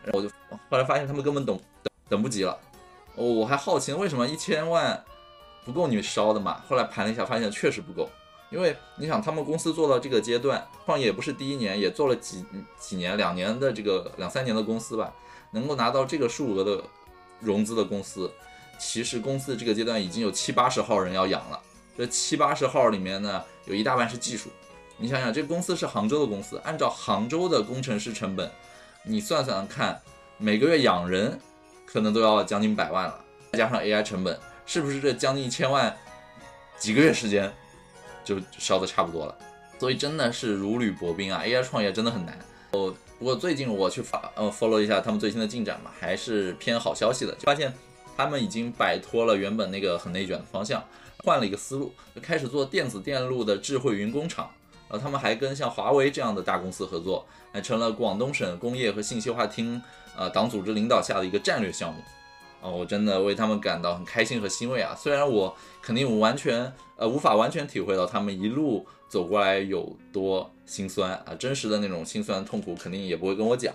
[0.03, 0.31] 然后我就
[0.71, 2.59] 后来发现他们根本等等等不及了。
[3.15, 5.05] 我还好奇为什么一千万
[5.65, 6.63] 不够你烧的嘛？
[6.67, 8.09] 后来盘了一下，发现确实不够。
[8.51, 12.45] 因为你想，他们公司做到这个阶段，创业不是第一年，也做了几
[12.79, 15.13] 几年、两年的这个两三年的公司吧，
[15.53, 16.83] 能够拿到这个数额的
[17.39, 18.31] 融资的公司。
[18.79, 21.61] 其实公司这个阶段已经有七八十号人要养了，
[21.97, 24.51] 这七八十号里面呢，有一大半是技术。
[24.97, 28.51] 你想想，这公司是杭州的公司，按照杭州的工程师成本，
[29.05, 30.01] 你算算看，
[30.39, 31.39] 每个月养人
[31.87, 35.97] 可能都要将近百万了，再加上 AI 成本，是不是这将近一千万，
[36.79, 37.53] 几个月时间
[38.31, 39.35] 就烧的差不多了？
[39.79, 42.39] 所以真的是如履薄冰啊！AI 创业真的很难。
[42.71, 47.73] 哦，不过最近我去发呃 follow 一下他们最新的进展嘛，还是偏好消息的，就发现。
[48.17, 50.85] 他们已经摆脱了原本那个很内卷的方向，
[51.25, 51.91] 换了一个思路，
[52.21, 54.51] 开始做电子电路的智慧云工厂。
[54.91, 59.81] 然后他们还跟像华为这样的大公司合作，还成了广东省工业和信息化厅
[60.19, 62.03] 呃党组织领导下的一个战略项目。
[62.61, 64.95] 啊，我真的为他们感到很开心和欣慰啊！
[64.95, 73.75] 虽然我肯定完全呃无法完全体会到他们一路走过来有多心酸啊，真实的那种心酸痛苦肯定也不会跟我讲。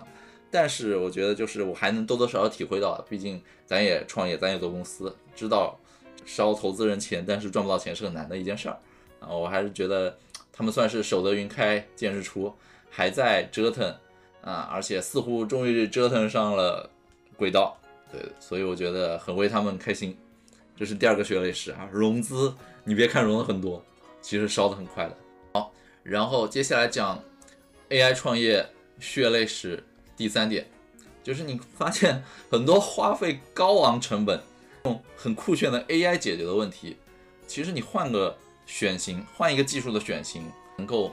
[0.51, 5.77] 但是我觉得，就是我还能多多少少体会到，毕竟咱也创业，咱也做公司，知道
[6.25, 8.77] 烧投资人钱，但是赚不到钱是很难的一件事儿
[9.19, 9.29] 啊。
[9.29, 10.15] 我还是觉得
[10.53, 12.53] 他们算是守得云开见日出，
[12.89, 13.93] 还在折腾
[14.41, 16.89] 啊，而且似乎终于折腾上了
[17.35, 17.75] 轨道。
[18.15, 20.17] 对，所以我觉得很为他们开心。
[20.78, 22.54] 这是第二个血泪史啊，融资
[22.86, 23.84] 你别看融了很多，
[24.21, 25.17] 其实烧的很快的。
[25.54, 25.73] 好，
[26.04, 27.21] 然后接下来讲
[27.89, 28.65] AI 创业
[28.99, 29.84] 血泪史。
[30.17, 30.65] 第三点，
[31.21, 34.41] 就是你发现很多花费高昂成本、
[34.86, 36.95] 用很酷炫的 AI 解决的问题，
[37.45, 41.12] 其实你换个选型，换一个技术的选型，能够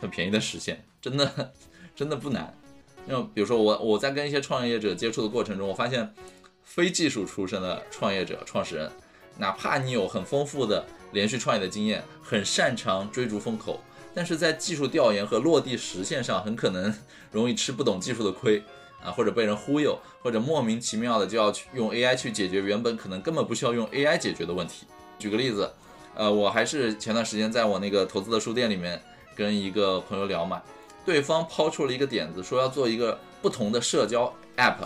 [0.00, 1.52] 很便宜的实现，真的
[1.94, 2.56] 真的不难。
[3.06, 6.14] 那比如说我我在跟一些创业者接触的过程中，我发现
[6.62, 8.90] 非技术出身的创业者、创始人，
[9.38, 13.80] 哪怕你有很丰富的连续创业的经验，很擅长追逐风口，
[14.14, 16.94] 但是在技术调研和落地实现上，很可能
[17.32, 18.62] 容易吃不懂技术的亏
[19.02, 24.86] 啊，或者被人忽悠，或者莫名其妙的就要去用 AI 去解决原本可能根本不需要用 AI 解决的问题。
[25.18, 25.68] 举个例子，
[26.14, 29.02] 呃，我还是前段时间在我那个投资的书店里面
[29.34, 30.62] 跟一个朋友聊嘛。
[31.04, 34.82] 对方抛出了一个点子，说要做一个不同的社交 App，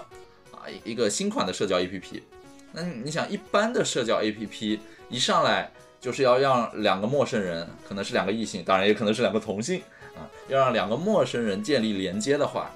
[0.53, 2.22] 啊，一个新款的社交 APP。
[2.72, 9.81] 那你想，一般的社交 APP 一上来就是要让两个陌生人，可能是两个异性，当然也可能是两个同性，
[10.16, 12.70] 啊，要让两个陌生人建立连接的话，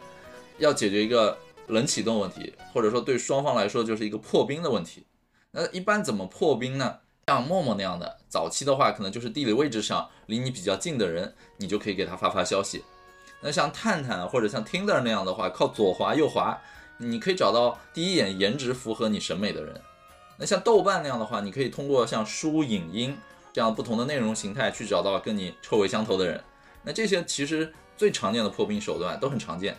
[0.59, 5.07] 要解决一个冷启动问题，或者说对双方来说就是一个破冰的问题。
[5.51, 6.98] 那一般怎么破冰呢？
[7.27, 12.83] 像陌陌那样的，早期的话可能就是地理位置上离你比较近的人，你就可以给他发发消息。
[13.40, 16.59] 那像探探或者像 Tinder 那样的话，靠左滑右滑，
[16.96, 19.81] 你可以找到第一眼颜值符合你审美的人。
[20.37, 23.16] 那像豆瓣那样的话，你可以通过像书、影音
[23.53, 26.42] 这样不同的内容形态去找到跟你臭味相投的人。
[26.83, 29.77] 那这些其实最常见的破冰手段都很常见，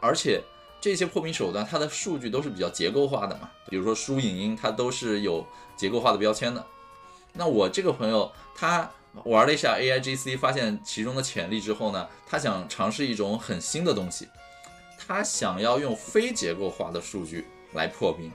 [0.00, 0.42] 而且
[0.80, 6.64] 这些破冰手段它的数据都是比较结构化的嘛，比如说书、影音它都是有结构化的标签的。
[7.34, 8.90] 那我这个朋友他。
[9.24, 14.28] 玩了一下 A I G C，发现其中的潜力之后呢，他想尝试一种很新的东西，
[14.98, 18.30] 他想要用非结构化的数据来破冰。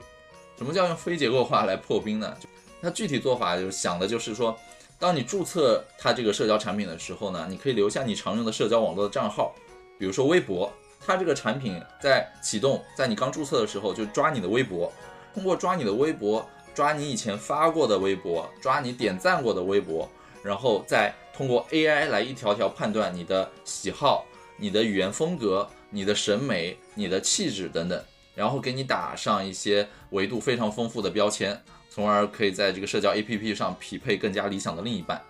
[0.58, 2.36] 什么叫用非结构化来破冰呢？
[2.82, 4.56] 他具体做法就是想的就是说，
[4.98, 9.54] 当你注册他这个社交产品的时候呢，你可以留下你常用的社交网络的账号，
[9.98, 10.72] 比如说微博。
[11.06, 14.90] 他这个产品在启动，在你刚注册的时候就抓你的微博，
[15.34, 20.08] 通过抓你的微博，抓你以前发过的微博，抓你点赞过的微博。
[20.44, 24.26] 然后再通过 AI 来一条条判断你的喜好、
[24.58, 28.04] 你的语言风格、你的审美、你的气质等等，
[28.34, 35.20] 然后给你打上一些维度非常丰富的标签，从而可以在这个社交 APP 上匹配更加理想的另一半。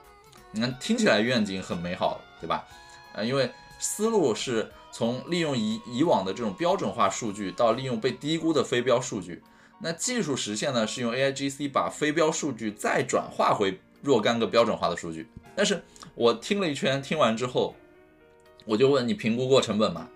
[0.51, 2.67] 你看，听起来愿景很美好，对吧？
[3.15, 3.49] 啊，因为
[3.79, 9.43] 思路是从利用以以往的这种标准化数据，到利用被低估的非标数据。
[9.81, 13.79] 那技术实现呢，是用 AIGC 把非标数据再转化回。
[14.05, 15.83] 若干个标准化的数据，但是
[16.15, 17.75] 我听了一圈，听完之后，
[18.67, 20.07] 我就问你评估过成本吗？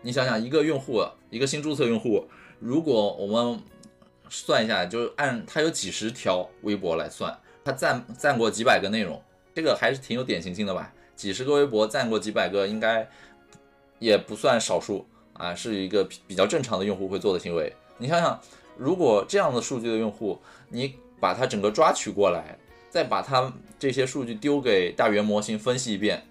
[0.00, 2.24] 你想想，一个用户，一个新注册用户，
[2.60, 3.60] 如果我们
[4.28, 9.20] 算一下，就按他有几十条微博来算，他赞赞过几百个内容，
[9.52, 10.92] 这个还是挺有典型性的吧？
[11.16, 13.08] 几十个微博赞过几百个，应该
[13.98, 17.74] 也不算少数啊，是一个比较正常的用户会做的行为。
[17.98, 18.40] 你想想，
[18.76, 22.56] 如果这样的数据的用户，你把它整个抓取过来。
[22.96, 26.24] 再把它这些数据丢给大语言模型分析一遍，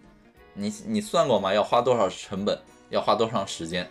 [0.56, 1.54] 你你算过吗？
[1.54, 2.60] 要花多少成本？
[2.90, 3.88] 要花多长时间？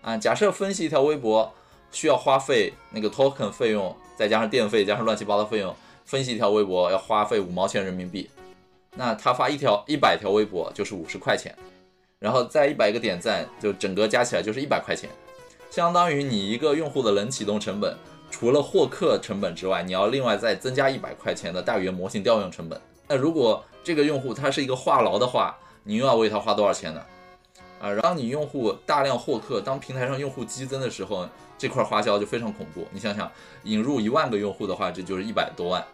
[0.00, 1.52] 啊，假设分析一条微博
[1.92, 8.30] 需要花费那个 token 费用，再加上电费，加上乱七八糟费用，分析一条微博要花费五毛钱人民币。
[8.94, 11.54] 那他发一条一百条微博就是五十块钱，
[12.18, 15.10] 然后再一百个点赞，就整个加起来就是一百块钱，
[15.70, 17.94] 相当于你一个用户的冷启动成本。
[18.30, 22.80] 除了获客成本之外，你要另外再增加一百块钱的大语言模型调用成本。
[23.08, 27.04] 那如果这个用户他是一个话痨的话，你又要为他花多少钱呢？
[27.80, 32.86] 啊，当你用户大量获客，当平台上用户激增的时候，这块花销就非常恐怖。
[32.92, 33.30] 你想想，
[33.64, 35.84] 引入一万个用户的话，这就是一百多万。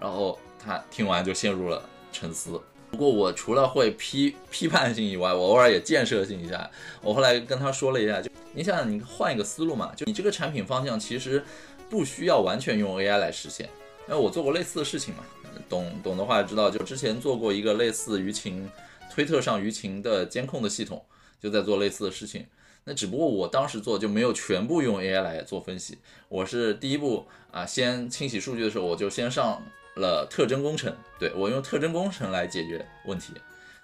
[0.00, 2.60] 然后他听完就陷入了沉思。
[2.90, 6.68] 不过我除了会批批判性以外，我偶尔也建设性一下。
[7.00, 11.42] 我后来跟他说了一下，就你想，你换一个思路嘛，就你这个产品方向其实
[11.88, 13.68] 不需要完全用 AI 来实现。
[14.08, 15.24] 因为我做过类似的事情嘛，
[15.68, 18.68] 懂懂的话知道，就之前做过一个类似舆情，
[19.10, 21.04] 推特上舆情的监控的系统，
[21.40, 22.44] 就在做类似的事情。
[22.82, 25.98] 那只不过我当时做就没有全部用 AI 来做分析，
[26.28, 29.62] 我是第一步啊，先清洗数据的时候，我就先上。
[30.00, 33.34] 了特征工程，对我用特征工程来解决问题。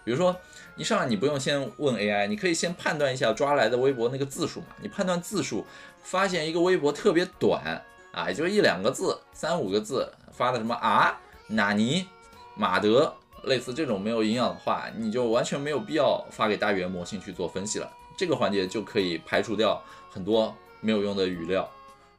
[0.05, 0.35] 比如说，
[0.77, 4.67] 一上来你不用先问 AI，你可以先判断一下抓来的微博那个字数嘛。
[4.81, 5.67] 你判断字数，
[6.03, 12.07] 发现一个微博特别短啊，也就一两个字、三五个字发的什么啊、纳尼、
[12.55, 13.13] 马德，
[13.45, 17.91] 类似这种没有营养的话，你就完全没有必要发给大语言模型去做分析了。
[18.17, 21.69] 这个环节就可以排除掉很多没有用的语料。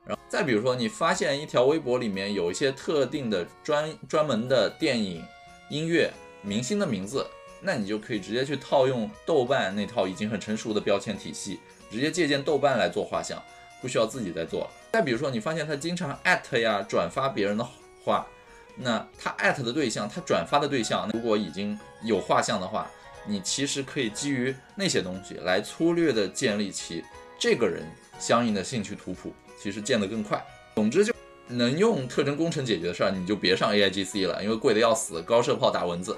[0.07, 5.23] 然后再比如说，你发现一条微博里面有一些特定的专专门的电影、
[5.69, 6.09] 音乐、
[6.41, 7.27] 明星的名字，
[7.61, 11.59] 那你就可以直接去套用豆瓣那套已经很成熟的标签体系，
[11.91, 13.41] 直接借鉴豆瓣来做画像，
[13.81, 14.71] 不需要自己再做了。
[14.93, 17.67] 再比如说，你发现他经常艾特呀、转发别人的
[18.01, 18.25] 话，
[18.77, 22.89] 那他艾特的对象、他转发的对象，如果已经有画像的话，
[23.25, 27.03] 你其实可以基于那些东西来粗略的建立起
[27.37, 27.83] 这个人
[28.17, 30.45] 相应的兴趣图谱，其实建得更快。
[30.75, 31.13] 总之就。
[31.49, 36.17] 能用特征工程解决的事儿，你就别上 A I G C 了，因为贵的要死，高射炮打蚊子。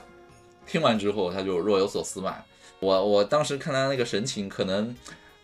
[0.65, 2.38] 听完之后，他就若有所思嘛。
[2.80, 4.95] 我我当时看他那个神情，可能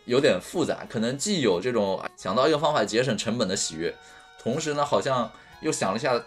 [0.04, 3.94] 有点复杂，可能既有这种想到一个方法节省成本的喜悦，
[4.42, 5.30] 同时呢，好像
[5.60, 6.20] 又想了一下，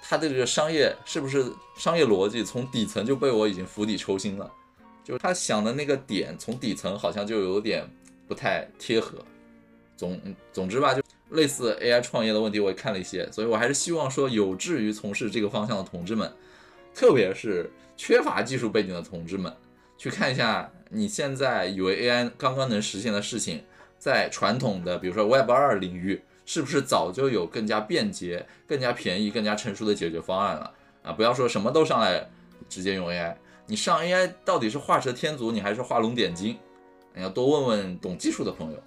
[0.00, 4.48] 他的这个商业是不是商业逻辑从底层就被我已经釜底抽薪了，
[5.02, 7.84] 就是他想的那个点从底层好像就有点
[8.28, 9.18] 不太贴合。
[10.00, 10.20] 总
[10.52, 11.02] 总之吧，就。
[11.30, 16.28] 类似 AI 创业的问题，我也看了一些，所以我还是希望说，有志于从事这个方向的同志们，
[16.92, 19.54] 特别是缺乏技术背景的同志们，
[19.96, 23.62] 去看一下你现在以为 AI 刚刚能实现的事情，
[23.96, 31.12] 在传统的比如说 Web 二领域，是不是早就有更加便捷、更加便宜、更加成熟的解决方案了啊？
[31.12, 32.28] 不要说什么都上来
[32.68, 33.32] 直接用 AI，
[33.66, 36.58] 你上 AI 到底是画蛇添足，你还是画龙点睛？
[37.14, 38.82] 你要多问问懂技术的朋友。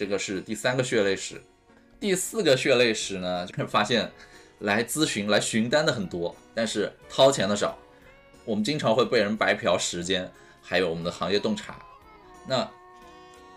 [0.00, 1.38] 这个是第三个血泪史。
[2.00, 4.10] 第四个血泪史呢，就 是发现
[4.60, 7.76] 来咨询、来询单的很多，但是掏钱的少。
[8.46, 10.32] 我们经常会被人白嫖时间，
[10.62, 11.78] 还有我们的行业洞察。
[12.48, 12.66] 那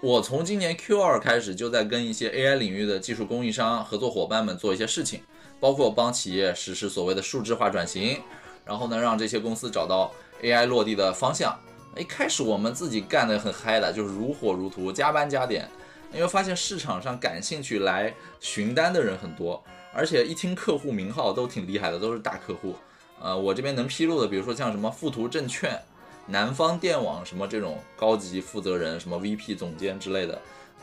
[0.01, 5.21] 我从今年 Q 二开始，就在跟一些 AI 领域的技术供应商、合作伙伴们做一些事情，
[5.61, 8.19] 包括帮企业实施所谓的数字化转型，
[8.65, 11.57] 然后呢，让这些公司找到 AI 落地的方向。
[11.95, 15.69] 一开始我们自己干的很嗨的，就是如火如荼，加班加点。
[16.13, 22.75] 因为发现市场上感兴趣来询单的人很多，而且一听客户名号都挺厉害的，都是大客户。
[23.19, 25.81] 呃，我这边能披露的，比如说像什么富途证券、
[26.27, 30.39] 南方电网什么这种高级负责人、什么 VP 总监之类的，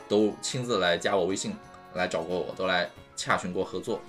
[0.09, 1.55] 都亲自来加我微信
[1.93, 4.01] 来找过我，都来洽询过合作。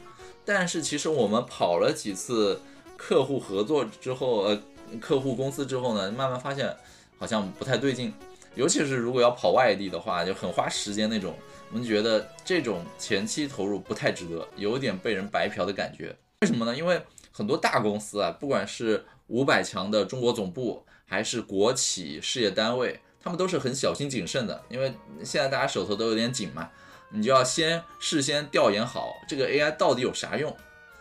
[0.44, 2.60] 但是其实我们跑了几次
[2.96, 4.60] 客户合作之后，呃，
[5.00, 6.74] 客户公司之后呢，慢慢发现
[7.18, 8.12] 好像不太对劲。
[8.54, 11.34] 尤其是如果要跑外地的话，就很花时间那种。
[11.70, 16.14] 我们觉得这种前期投入不太值得，有点被人白嫖的感觉。
[16.42, 16.76] 为什么呢？
[16.76, 24.62] 因为很多大公司啊，不管是五百强的中国总部，还是国企事业单位，他们都是很小心谨慎的。
[24.68, 24.92] 因为
[25.24, 26.68] 现在大家手头都有点紧嘛，
[27.10, 30.54] 你就要先事先调研好这个 AI 到底有啥用。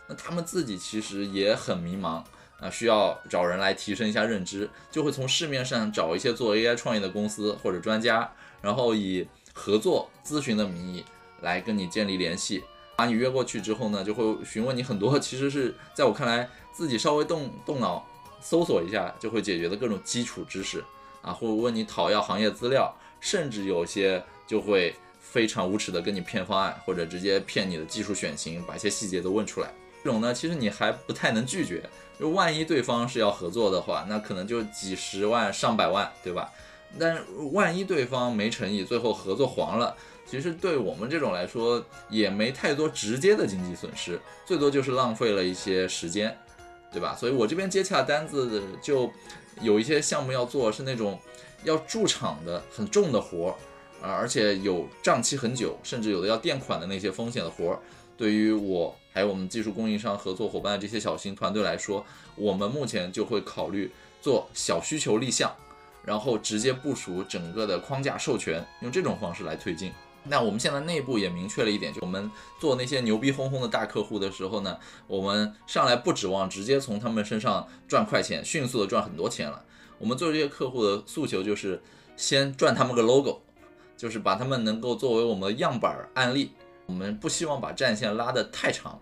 [0.08, 2.24] 那他们自己其实也很迷茫。
[2.62, 11.04] 啊，需要找人来提升一下认知，就会从市面上找一些做 AI 创业的公司或者专家，然后以合作咨询的名义
[11.40, 12.62] 来跟你建立联系，
[12.96, 18.06] 把你约过去之后呢，就会询问你很多，其实是在我看来自己稍微动动脑
[18.40, 20.84] 搜索一下就会解决的各种基础知识
[21.20, 29.68] 啊，或者问你讨要行业资料，甚至有些就会非常无耻的跟你骗方案，或者直接骗你的技术选型，把一些细节都问出来。
[30.04, 31.88] 这种呢，其实你还不太能拒绝。
[32.22, 36.48] 就万一对方是要合作的话，那可能就几十万、上百万，对吧？
[36.96, 37.20] 但
[37.52, 46.38] 万一对方没诚意，最后合作黄了，其实对我们这种来说也没太多直接的经济损失，最多就是浪费了一些时间，
[46.92, 47.16] 对吧？
[47.18, 49.10] 所以我这边接洽单子就
[49.60, 51.18] 有一些项目要做，是那种
[51.64, 57.80] 要驻场的很重的活儿啊，而且有账期很久，甚至有的要垫款的那些风险的活儿。
[58.16, 65.54] 对于我还有我们技术供应商合作伙伴的这些小型团队来说，我们目前就会考虑做小需求立项，
[66.04, 69.92] 然后直接部署整个的框架授权，用这种方式来推进。
[70.24, 79.64] 那我们现在内部也明确了一点，就我们做那些牛逼哄哄的大客户的时候呢，我们上来不指望直接从他们身上赚快钱，迅速的赚很多钱了。
[79.98, 81.82] 我们做这些客户的诉求就是
[82.16, 83.40] 先赚他们个 logo，
[83.96, 86.52] 就是把他们能够作为我们的样板案例。
[86.86, 89.00] 我们不希望把战线拉得太长，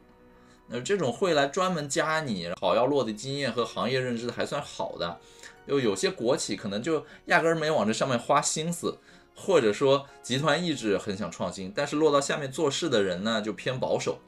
[0.68, 5.18] 那这种会来专门加你好要落的经验和行业认知的还算好的，
[5.66, 8.96] 又有些国企可能就压根儿没往这上面花心思，
[9.34, 14.18] 或者说集团意志很想创新，但是落到下面做事的人呢就偏保守，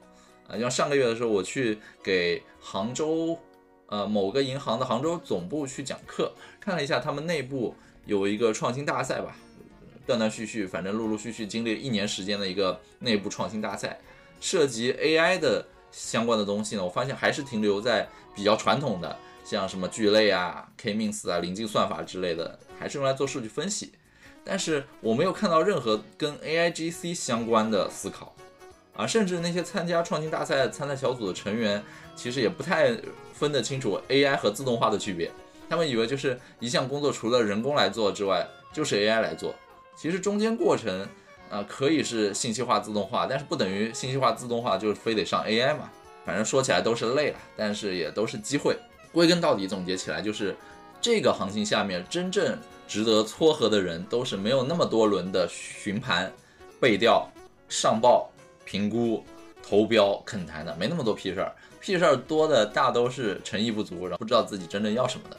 [0.49, 3.39] 啊，像上个月的时候我去给杭州
[3.87, 7.75] 呃某个银行的杭州总部去讲课，看了一下他们内部
[8.07, 9.37] 有一个创新大赛吧。
[10.07, 13.99] 断断续续，反正陆陆续续经历了一年时间的一个内部创新大赛，
[14.41, 23.93] 涉及 AI 的相关的东西呢，我发现还是停留在比较传统的，像什么聚类啊、K-means 啊、临近算法之类的，还是用来做数据分析。
[24.45, 28.35] 但是我没有看到任何跟 AIGC 相关的思考
[28.97, 31.81] 啊，甚至那些参加创新大赛参赛小组的成员，
[32.17, 32.91] 其实也不太
[33.33, 35.31] 分得清楚 AI 和自动化的区别，
[35.69, 39.55] 他们以为就是一项工作除了人工来做之外，就是 AI 来做。
[39.97, 41.07] 其实中间过程
[41.51, 45.91] 啊可以是信息化自动化，但是不等于信息化自动化就非得上 AI 嘛。
[46.25, 48.77] 反正说起来都是累了，但是也都是机会。
[49.13, 50.57] 归根到底总结起来就是，
[51.01, 56.33] 这个行情下面真正值得撮合的人，都是没有那么多轮的询盘、
[56.81, 57.29] 背调、
[57.69, 58.31] 上报、
[58.65, 59.25] 评估、
[59.63, 61.53] 投标、恳谈的，没那么多屁事儿。
[61.81, 65.37] 屁事儿多的大都是诚意不足，然后不知道自己真正要什么的。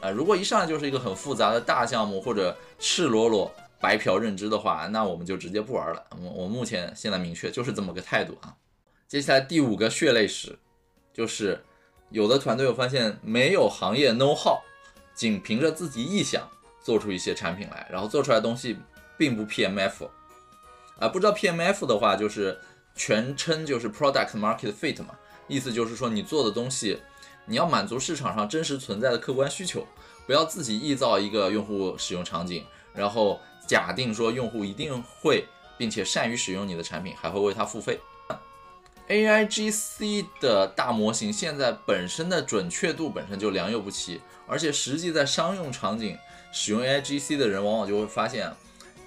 [0.00, 3.48] 啊，如果一上来就是一个很复杂的大项目，或者赤裸裸
[3.80, 6.06] 白嫖认知的话，那我们就直接不玩了。
[6.22, 8.54] 我我目前现在明确就是这么个态度啊。
[9.08, 10.58] 接下来第五个血泪史，
[11.12, 11.64] 就是
[12.10, 14.58] 有的团队我发现没有行业 know how，
[15.14, 16.48] 仅凭着自己臆想
[16.82, 18.76] 做出一些产品来，然后做出来的东西
[19.16, 20.08] 并不 PMF。
[20.98, 22.60] 啊，不知道 PMF 的话，就是
[22.94, 25.16] 全称就是 Product Market Fit 嘛。
[25.48, 27.00] 意思就是说，你做的东西，
[27.46, 29.84] 你要满足市场上真实存在的客观需求，
[30.26, 32.64] 不要自己臆造一个用户使用场景，
[32.94, 33.40] 然后
[33.70, 35.46] 假定说用户一定会
[35.78, 38.00] 并且善于使用你的产品，还会为它付费。
[39.08, 46.18] AIGC 的大模型现在本身的准确度本身就良莠不齐，而且实际在商用场景
[46.50, 48.52] 使用 AIGC 的人，往往就会发现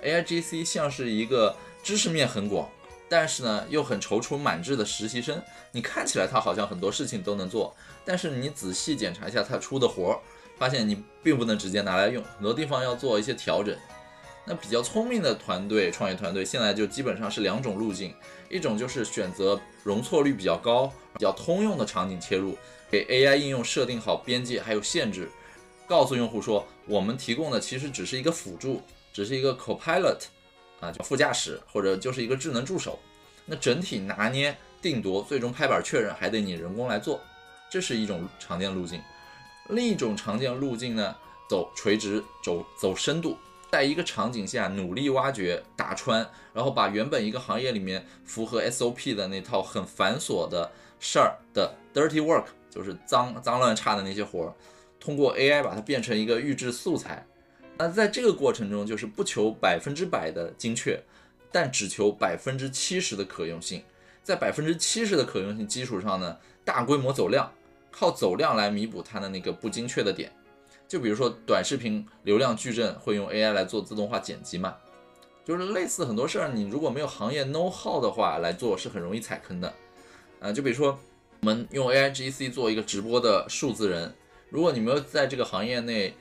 [0.02, 1.54] ，AIGC 像是一个
[1.84, 2.70] 知识面很广。
[3.10, 5.44] 但是呢，又很踌躇满志的实习生，
[5.74, 10.20] 你看起来他好像很多事情都能做，但是你仔细检查一下他出的活儿，
[10.58, 13.78] 发现你并不能直接拿来用，很多地方要做一些调整。
[14.46, 18.14] 那比较聪明的团队，创业团队现在就基本上是两种路径，
[18.50, 22.58] 一种就是选择容错率比较高、比较通用的场景切入，
[22.92, 25.30] 给 AI 应用设定好边界还有限制，
[25.88, 28.82] 告诉用户说，我们提供的其实只是一个辅助，
[29.14, 30.20] 只是一个 Copilot。
[30.82, 33.00] 啊，就副驾驶或者就是一个智能助手，
[33.46, 37.22] 那整体拿捏、定夺、最终拍板确认还得你人工来做，
[37.72, 39.02] 这是一种常见路径。
[39.70, 41.16] 另一种常见路径呢，
[41.50, 43.38] 走垂直、走走深度，
[43.74, 54.54] 在一个场景下努力挖掘、打穿，然后把原本一个行业里面符合 SOP 的那套很繁琐的事儿的 dirty work，就是脏脏乱差的那些活儿，
[55.00, 57.26] 通过 AI 把它变成一个预制素材。
[57.76, 61.02] 那在这个过程中，就是不求百分之百的精确，
[61.52, 63.82] 但只求百分之七十的可用性。
[64.22, 67.52] 在百分之七十的可用性基础上呢，大规模走量，
[67.90, 70.32] 靠走量来弥补它的那个不精确的点。
[70.94, 74.76] 就比如说短视频流量矩阵会用 AI 来做自动化剪辑嘛，
[75.44, 79.74] 就是类似很多事儿，你如果没有行业 know how 的话来做，是很容易踩坑的。
[80.40, 80.96] 啊，就比如说
[81.40, 84.14] 我们用 AIGC 做一个直播的数字人，
[84.52, 86.14] 如果你没有在这个行业内，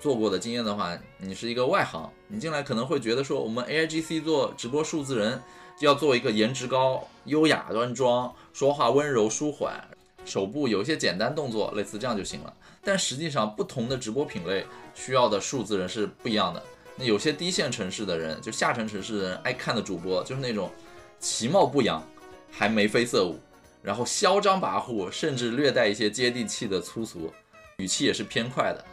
[0.00, 5.40] 做过的经验的话，你是一个外行，你进来可能会觉得说，我们 AIGC 做直播数字人，
[5.78, 9.80] 要做一个颜值高、优雅端庄、说话温柔舒缓、
[10.24, 12.52] 手部有一些简单动作，类似这样就行了。
[12.86, 14.64] 但实际上，不同的直播品类
[14.94, 16.62] 需要的数字人是不一样的。
[16.94, 20.70] 那有些低线城市的人，就下沉城市人爱看的主播，就是那种
[21.18, 22.00] 其貌不扬，
[22.48, 23.40] 还眉飞色舞，
[23.82, 27.32] 然后嚣张跋扈，甚至略带一些接地气的粗俗，
[27.78, 28.84] 语气也是偏快的。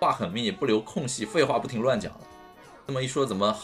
[0.00, 2.20] 话很密，不留空隙，废话不停乱讲的。
[2.86, 3.54] 这么一说，怎么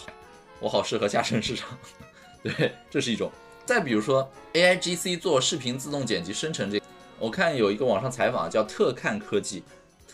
[0.61, 1.69] 我好适合下沉市场？
[2.45, 3.33] 对，这是一种。
[3.65, 6.81] 再比如说，AIGC 做视频自动剪辑生成这，
[7.19, 9.65] 我看有一个网上采访叫特看科技，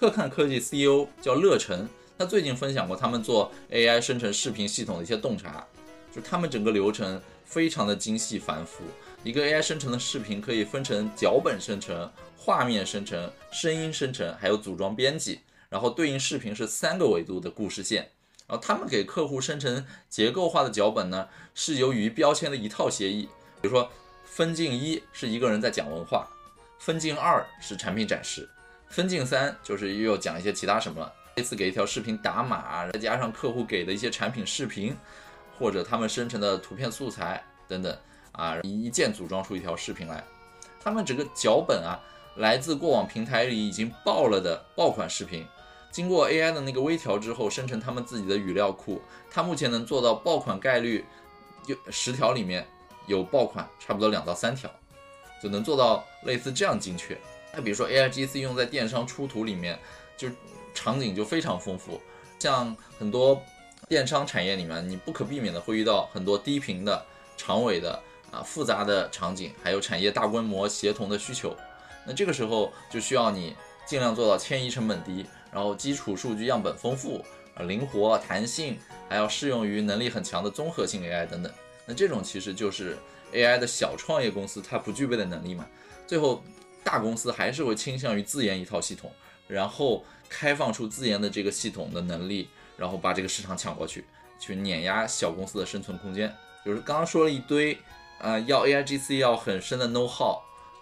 [0.04, 1.88] 特看科技 CEO 叫乐成，
[2.18, 5.66] 他最近分享过他们做 AI 生成视频系统的一些洞察，
[6.14, 8.84] 就他们整个流程非常的精细繁复。
[9.22, 15.40] 一个 AI 生成的视频可以分成脚本生成、画面生成、声音生成，还有组装编辑。
[15.70, 18.10] 然后对应视频是三个维度的故事线，
[18.46, 23.26] 然后他们给客户生成结构化的脚本呢，是由于标签的一套协议。
[23.62, 23.90] 比如说，
[24.26, 26.28] 分镜一是一个人在讲文化，
[26.78, 28.46] 分镜二是产品展示，
[28.94, 31.12] 分镜三就是又要讲一些其他什么了。
[31.34, 34.96] 这次给一条视频打码，再加上客户给的一些产品视频，
[35.58, 37.98] 或者他们生成的图片素材等等
[38.30, 40.22] 啊，一键组装出一条视频来。
[40.80, 41.98] 他们整个脚本啊，
[42.36, 45.44] 来自过往平台里已经爆了的爆款视频。
[45.90, 51.04] 经过 AI 的那个微调之后，生成他们自己的语料库，它目前能做到爆款概率
[51.66, 52.64] 有十条里面
[53.08, 54.70] 有爆款，差不多两到三条，
[55.42, 57.18] 就能做到类似这样精确。
[57.56, 59.78] 那比如说 AIGC 用在电商出图里面，
[60.16, 60.28] 就
[60.74, 62.00] 场景就非常丰富。
[62.38, 63.42] 像很多
[63.88, 67.04] 电商产业里面，你不可避免的会遇到很多低频的、
[67.36, 67.98] 长尾的
[68.30, 71.56] 啊复杂的场景，还有产业大规模协同的需求。
[72.06, 75.24] 那这个时候就需要你尽量做到迁移成本低。
[75.50, 77.24] 然后基础数据样本丰富
[77.54, 78.76] 啊，灵活弹性，
[79.08, 81.52] 还要适用于能力很强的综合性 AI 等等。
[81.86, 82.98] 那这种其实就是
[83.32, 85.64] AI 的小创业公司它不具备的能力嘛。
[86.08, 86.42] 最后
[86.84, 89.10] 大公司还是会倾向于自研一套系统，
[89.48, 94.04] 然后开放出自研的这个系统的能力，然后把这个市场抢过去。
[94.36, 96.30] 去碾压小公司的生存空间。
[96.66, 97.78] 就是刚刚说了一堆，
[98.18, 100.36] 呃，要 AIGC 要很深的 know how，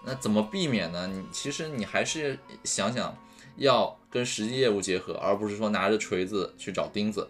[0.05, 1.07] 那怎么避免呢？
[1.07, 3.15] 你其实你还是想想
[3.57, 7.29] 要跟实际业务结合，而不是说拿着锤子去找钉子。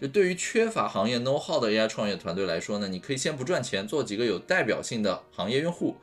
[0.00, 5.96] 就对于缺乏行业 know how 的 AI 创业团队来说呢，你可以先不赚钱，做几个有代表性的行业用户，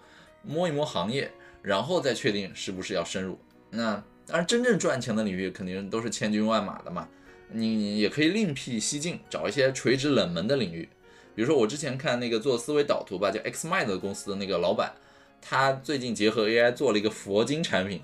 [0.44, 1.32] 摸一摸行业，
[1.62, 3.38] 然后再确定是不是要深入。
[3.70, 7.08] 那当然，真正赚钱的领域肯定都是千军万马的嘛。
[7.52, 10.88] 你也可以另辟蹊径，找一些垂直冷门的领域。
[11.36, 14.94] 比如说，我之前看那个做思维导图吧，叫 XMind 公司的那个老板，
[15.42, 18.02] 他最近结合 AI 做了一个佛经产品，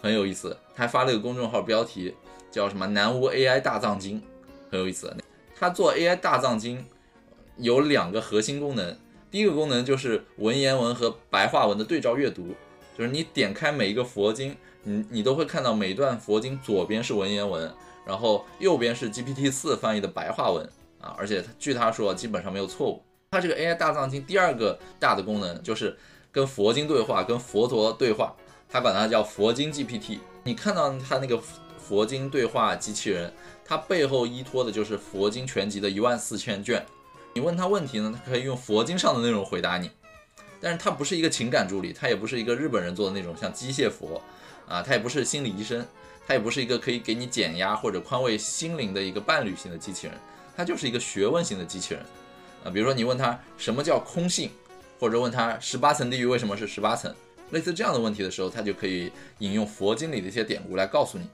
[0.00, 0.56] 很有意思。
[0.74, 2.14] 他还发了个公众号，标题
[2.50, 4.22] 叫什么“南无 AI 大藏经”，
[4.70, 5.14] 很有意思。
[5.54, 6.86] 他做 AI 大藏经
[7.58, 8.96] 有两个核心功能，
[9.30, 12.54] 第一个功能就是文言文和白话文的对照阅读，
[12.96, 17.72] 就是你点开每一个佛经，你你都会看到每一段佛经左边是文言文，
[18.06, 20.64] 然后右边是 GPT 四翻译的白话文
[21.00, 23.02] 啊，而且据他说基本上没有错误。
[23.30, 25.96] 他这个 AI 大藏经第二个大的功能就是
[26.32, 28.34] 跟佛经对话，跟佛陀对话，
[28.68, 30.18] 他管它叫佛经 GPT。
[30.44, 31.40] 你看到他那个
[31.78, 33.32] 佛经对话机器人。
[33.68, 36.86] 它背后依托的就是佛经全集的一万四千卷。
[37.34, 39.90] 你问他问题呢，他可以用佛经上的内容回答你。
[40.60, 44.20] 但是它不是一个情感助理，它也不是一个日本人做的那种像机械佛
[44.68, 45.86] 啊，它也不是心理医生，
[46.26, 50.16] 它也不是一个可以给你减压或者宽慰心灵的一个伴侣型的机器人，
[50.56, 52.02] 它就是一个学问型的机器人
[52.64, 52.70] 啊。
[52.70, 54.50] 比如说你问他什么叫空性，
[54.98, 57.14] 或者问他十八层地狱为什么是十八层，
[57.50, 61.28] 类似这样的问题的时候，他就可以引用佛经里的一些典故来告诉你。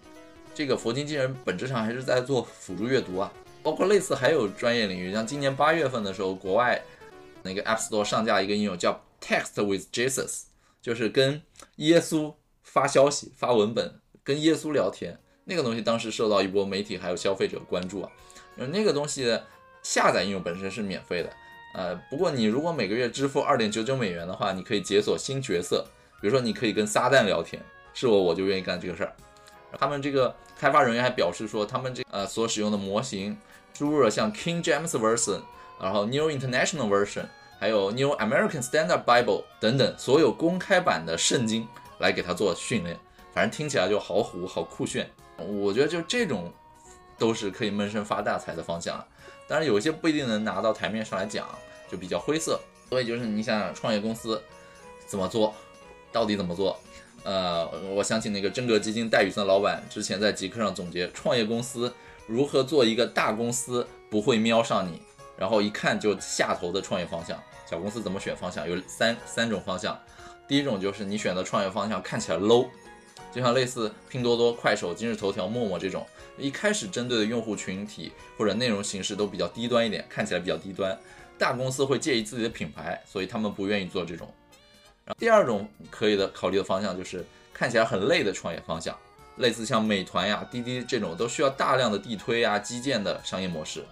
[0.55, 6.79] 这个佛经机器人本质上还是在做辅助阅读啊，包括类似还有专业领域，像今年八月份的时候，国外
[7.43, 10.43] 那个 App Store 上架一个应用叫 Text with Jesus，
[10.83, 11.41] 就是跟
[11.77, 15.19] 耶稣发消息、发文本，跟耶稣聊天。
[15.45, 18.11] 那个东西当时受到一波媒体还有消费者关注啊。
[18.57, 19.41] 那个东西
[19.83, 21.33] 下载应用本身是免费的，
[21.75, 25.85] 呃，不过你如果每个月支付二点九九美元的话，你可以解锁新角色，
[26.21, 27.61] 比如说你可以跟撒旦聊天，
[27.95, 29.13] 是我我就愿意干这个事儿。
[29.79, 33.37] 他们这个开发人员还表示说，他们这呃所使用的模型
[33.77, 35.41] 输入了像 King James Version，
[35.81, 37.25] 然后 New International Version，
[37.63, 41.65] 还有 New American Standard Bible 等等所有公开版的圣经
[42.01, 42.99] 来给他做训练。
[43.33, 45.09] 反正听起来就好虎好酷炫。
[45.37, 46.53] 我觉得就这种
[47.17, 49.07] 都是可以闷声发大财的方向。
[49.47, 51.47] 当然有一些不一定能拿到台面上来讲，
[51.89, 52.61] 就比较灰色。
[52.91, 54.43] 所以就是你想想创业公司
[55.07, 55.55] 怎么做，
[56.11, 56.77] 到底怎么做？
[57.23, 61.95] 呃，我想起那个真格基金戴宇森老板之前在极客上总结创业公司
[62.27, 65.01] 如何做一个大公司不会瞄上你，
[65.37, 67.41] 然后一看就下头的创业方向。
[67.73, 68.69] 小公司怎么选方向？
[68.69, 69.99] 有三三种方向。
[70.47, 72.69] 第一种就是你选的创业方向看起来 low，
[73.33, 76.07] 就像类似拼多多、快手、今日头条、陌陌这种，
[76.37, 80.95] 一开始针对的用户群体或者内容形式都比较低端一点，看起来比较低端。
[81.39, 84.31] 大公司会介意自己的品牌，所以他们不愿意做这种。
[85.17, 88.95] 第二种可以的考虑的方向就是看起来很累的创业方向，
[89.39, 93.83] 类似像美团呀、滴滴这种都需要大量的地推啊、基建的商业模式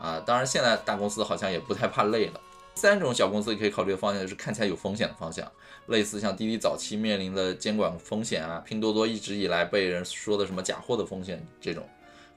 [0.00, 0.20] 啊。
[0.26, 2.40] 当然，现在大公司好像也不太怕累了。
[2.80, 5.46] 三种小公司可以考虑的方向就是看起来有风险的方向，
[5.88, 11.86] 类似像滴滴早期面临的监管风险啊，拼多多一直以来被人说的什么假货的风险这种，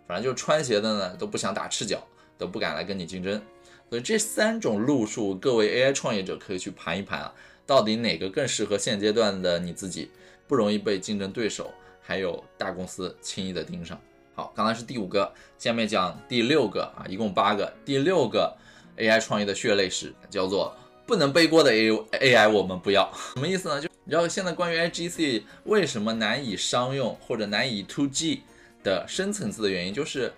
[0.05, 2.05] 反正就是穿鞋的呢都不想打赤脚，
[2.37, 3.41] 都不敢来跟你竞争。
[3.89, 7.33] 所以这三种路数，各位 AI 创业者可以去盘一盘啊。
[7.65, 10.11] 到底哪个更适合现阶段的你自己，
[10.47, 11.71] 不容易被竞争对手
[12.01, 13.97] 还有大公司轻易的盯上？
[14.35, 17.71] 好，刚才是第五个，下面讲第六个啊，一共八个。
[17.85, 18.53] 第六个
[18.97, 20.75] AI 创业的血泪史叫做
[21.05, 23.11] 不能背锅的 A AI，我们不要。
[23.33, 23.81] 什么意思呢？
[23.81, 28.43] 就你知道现在关于 AGC 为什么难以商用或者难以 To G
[28.83, 30.31] 的深层次的原因，就是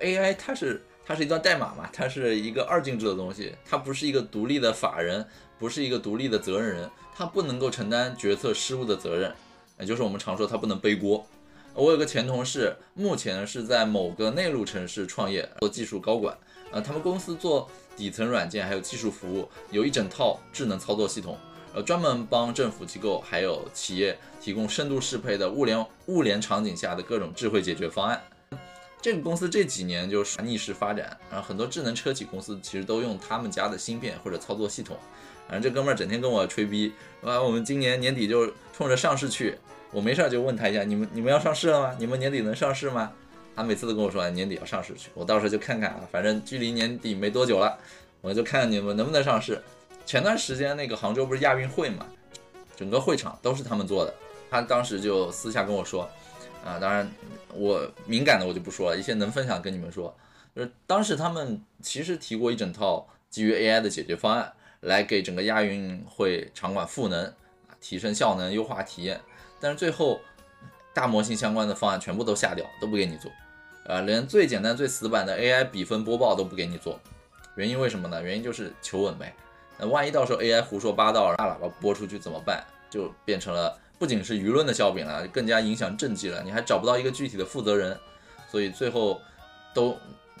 [0.00, 5.26] AI 它是它是一段代码嘛，它是一个二进制的东西，它不是一个独立的法人。
[5.58, 9.32] 不是一个独立的责任人，他不能够承担决策失误的责任，
[9.78, 11.24] 也就是我们常说他不能背锅。
[11.72, 16.36] 我有个前同事，目前是在某个内陆城市创业，做技术高管。
[16.72, 21.38] 呃，他们公司做底层软件还有技术服务，有一整套智能操作系统，
[21.74, 28.22] 呃，专门帮政府机构还有企业提供深度适配的物联物联场景下的各种智慧解决方案。
[29.00, 34.96] 这个公司这几年就是逆势发展，然后很多智能车企公司其实都用他们家的芯片或者操作系统。
[35.48, 39.58] 反正这哥们儿整天跟我吹逼，啊，我们今年年底就冲着上市去。
[39.90, 41.96] 我没事儿就问他一下，你们你们要上市了吗？
[41.98, 43.12] 你们年底能上市吗？
[43.54, 47.78] 他每次都跟我说年底要上市去，我到时候就看看啊，反正距离年底没多久了，
[48.20, 49.60] 我就看看你们能不能上市。
[50.04, 52.06] 前段时间那个杭州不是亚运会嘛，
[52.76, 54.14] 整个会场都是他们做的。
[54.50, 56.02] 他当时就私下跟我说，
[56.64, 57.10] 啊，当然
[57.54, 60.14] 我敏感的我就不说了，一些能分享跟你们说，
[60.54, 67.32] 就是当时他们其实提过一整套基于 AI 的解决方案，来给整个亚运会场馆赋能，
[67.80, 69.20] 提升效能，优化体验。
[69.60, 70.20] 但是最后
[70.94, 73.30] 大模型相关的方案全部都下掉，都不给你做，
[73.86, 76.98] 呃，连最简单最死板的 AI 比分播报都不给你做。
[77.56, 78.22] 原因为什么呢？
[78.22, 79.34] 原因就是求稳呗。
[79.78, 82.62] 那万一到时候 AI 胡说八道，大喇叭播出去怎么办？
[82.90, 86.42] 就变成了不仅是舆论的笑柄了，更加影响政绩了。
[86.42, 87.98] 你还找不到一个具体的负责人，
[88.50, 89.20] 所以最后
[89.74, 89.96] 都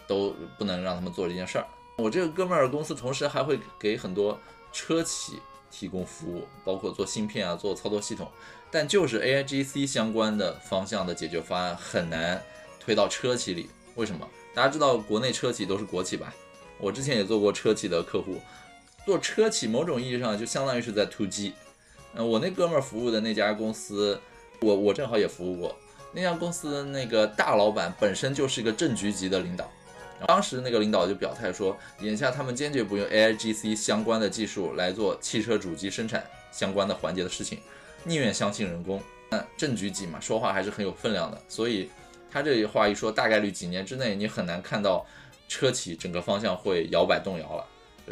[0.06, 1.66] 都不能让他们做这件事儿。
[1.96, 4.38] 我这个哥们儿公司同时还会给很多
[4.70, 5.40] 车企
[5.70, 8.30] 提供服务，包括做芯片啊，做操作系统。
[8.72, 12.42] 但就是 AIGC 相关的方向的解决方案很难
[12.80, 13.68] 推到车企里。
[13.94, 14.26] 为什么？
[14.54, 16.34] 大家知道国内车企都是国企吧？
[16.78, 18.40] 我之前也做过车企的客户，
[19.04, 21.52] 做车企某种意义上就相当于是在突击。
[22.14, 24.18] 嗯，我那哥们儿服务的那家公司，
[24.60, 25.76] 我我正好也服务过。
[26.12, 29.70] 那家公司那个大老板本身就是一个正局级的领导，
[30.26, 37.60] 当时那个领导就表态说，眼下他们坚决不用 AIGC 相关的技术来做汽车主机生产相关的环节的事情，
[38.04, 39.00] 宁愿相信人工。
[39.30, 41.40] 那正局级嘛，说话还是很有分量的。
[41.48, 41.90] 所以
[42.30, 45.06] 他这话一说，大概率几年之内你很难看到
[45.48, 47.66] 车企整个方向会摇摆动摇了。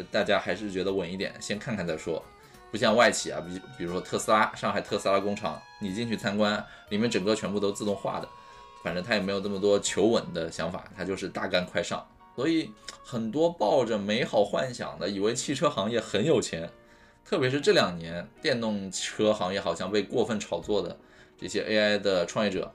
[0.09, 2.23] 大家还是觉得稳一点，先看看再说。
[2.71, 8.29] 不像外企啊，比比如说特斯拉，上海特斯拉工厂，你进去参观，里面整个全部都自动化的，
[8.81, 12.03] 反正他也没有那么多求稳的想法，他就是大干快上。
[12.33, 12.71] 所以
[13.03, 16.67] 很多抱着美好幻想的，以为汽车行业很有钱，
[17.25, 20.97] 特别是这两年电动车行业好像被过分炒作的
[21.37, 22.71] 这些 AI 的创业者，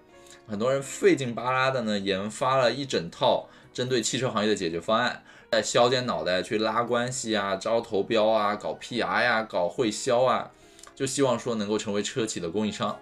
[0.47, 5.22] 很多人费劲巴拉的呢，研发了一整套针对汽车行业的解决方案。
[5.49, 10.51] 在削尖脑袋去拉关系啊，招投标啊，搞 PR 呀，搞会销啊，
[10.94, 12.99] 就希望说能够成为车企的供应商。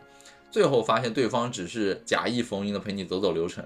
[0.50, 3.64] 最后发现对方只是假意逢迎的陪你走走流程，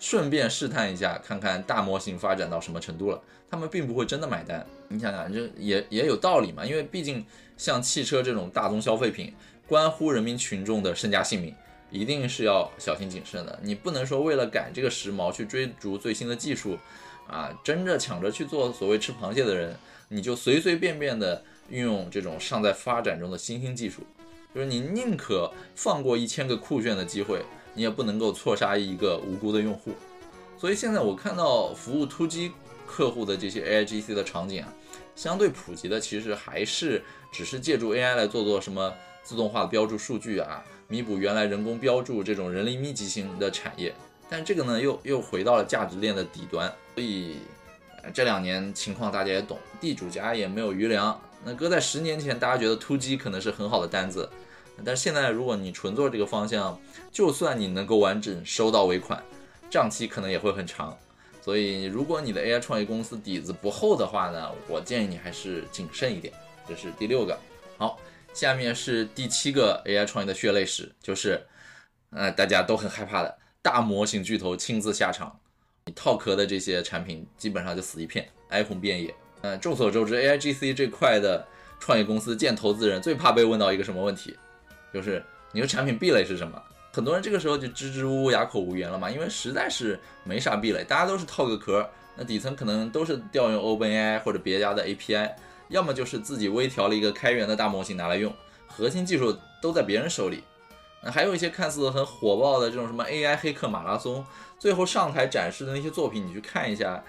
[0.00, 3.20] 顺便试探一下，看看大模型发展到什么程度了。
[3.54, 4.66] 他们并不会真的买单。
[4.88, 7.24] 你想想，这也也有道理嘛，因为毕竟
[7.56, 9.32] 像汽车这种大宗消费品，
[9.68, 11.54] 关乎人民群众的身家性命，
[11.88, 13.56] 一定是要小心谨慎的。
[13.62, 16.76] 你不能说为了赶这个时髦去追逐最新的技术。
[17.26, 19.74] 啊，争着抢着去做所谓吃螃蟹的人，
[20.08, 24.02] 你就随随便便的运用这种尚在发展中的新兴技术，
[24.54, 27.42] 就是你宁可放过一千个酷炫的机会，
[27.72, 29.92] 你也不能够错杀一个无辜的用户。
[30.58, 32.52] 所以现在我看到服务突击
[32.94, 34.72] 客户的这些 AIGC 的场景啊，
[35.16, 43.92] 相对普及的其实还是只是借助 AI 来做做什么自动化的标注数据啊，弥补原来人工标注这种人力密集型的产业。
[44.30, 47.38] 但这个呢，又又回到了价值链的底端，所以
[48.12, 51.20] 这两年情况大家也懂，地主家也没有余粮。
[51.44, 54.30] 那搁在十年前，大家觉得突击可能是很好的单子，
[54.84, 56.80] 但是现在如果你纯做这个方向，
[57.10, 59.20] 就算你能够完整收到尾款，
[59.68, 60.96] 账期可能也会很长。
[61.44, 66.32] 所以如果你的 AI 创业公司底子不厚的话呢，我建议你还是谨慎一点。
[66.66, 67.38] 这是第六个。
[67.76, 68.00] 好，
[68.32, 71.46] 下面是第七个 AI 创业的血泪史，就是
[72.08, 73.38] 呃大家都很害怕的。
[73.60, 75.38] 大模型巨头亲自下场，
[75.84, 79.14] 你套壳的这些产品基本上就死一片，哀鸿遍野。
[79.42, 81.46] 嗯，众所周知，AIGC 这块的
[81.78, 84.34] 创业公司见投资人最怕被问到一个什么问题，
[84.94, 85.22] 就是
[85.52, 86.62] 你的产品壁垒是什么？
[86.94, 91.84] 很多人这个时候就支支吾吾、哑口无言了嘛，因为实在是没啥壁垒，大家都是套个壳，
[92.14, 95.28] 那底层可能都是调用 OpenAI 或者别家的 API，
[95.70, 98.32] 要么就是自己微调了一个开源的大模型拿来用，
[98.68, 100.44] 核心技术都在别人手里。
[101.02, 104.24] 那还有一些看似很火爆的这种什么 AI 黑客马拉松，
[104.56, 107.02] 最后上台展示的那些作品，你去看一下，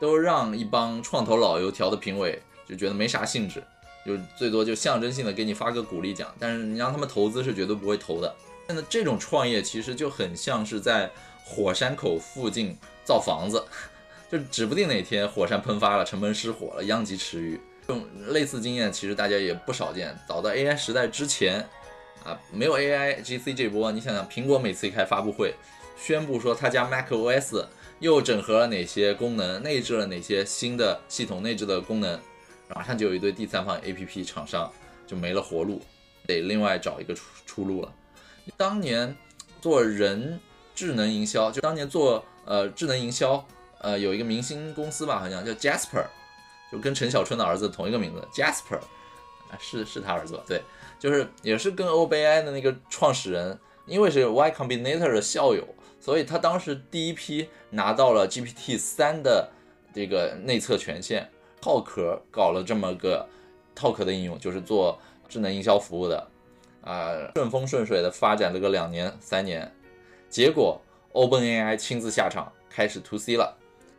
[0.00, 3.62] 都让一帮创投老油条的评委就觉得没啥兴致，
[4.04, 8.34] 就最多就象征性的给你发个鼓励奖，但是你让他们投资是绝对不会投的。
[8.66, 11.10] 现在这种创业其实就很像是在
[11.44, 13.64] 火山口附近造房子，
[14.30, 17.60] 就指不定哪天火山喷发了，城门失火了，殃及池鱼。
[17.86, 21.66] 这种类似经验其实大家也不少见，早在 AI 时代之前。
[22.24, 25.54] 啊，没有 AI GC 这波，你想想，苹果每次一开发布会，
[25.96, 27.64] 宣布说他家 macOS
[28.00, 32.18] 又整合了哪些功能，内置了哪些新的系统内置的功能，
[32.74, 34.68] 马上就有一堆第三方 APP 厂商
[35.06, 35.80] 就没了活路，
[36.26, 37.94] 得另外找一个出出路了。
[38.56, 39.16] 当年
[39.60, 40.38] 做人
[40.74, 43.46] 智能营销，就当年做呃智能营销，
[43.80, 46.04] 呃有一个明星公司吧，好像叫 Jasper，
[46.70, 48.78] 就跟陈小春的儿子同一个名字，Jasper，
[49.50, 50.42] 啊是是他儿子吧？
[50.46, 50.62] 对。
[50.98, 55.62] 就是也是跟 OpenAI 的那个创始人，因为是 Y Combinator 的校友，
[56.00, 59.46] 所以他当时第一批拿到了 GPT 三的
[59.94, 61.30] 这个内测权限，
[61.60, 63.28] 套壳搞了这么个
[63.74, 66.26] 套壳的应用，就是做智能营销服务的，
[66.86, 69.70] 啊，顺风顺水的发展了个两年三年，
[70.30, 70.80] 结果
[71.12, 73.56] OpenAI 亲自下场开始 To C 了，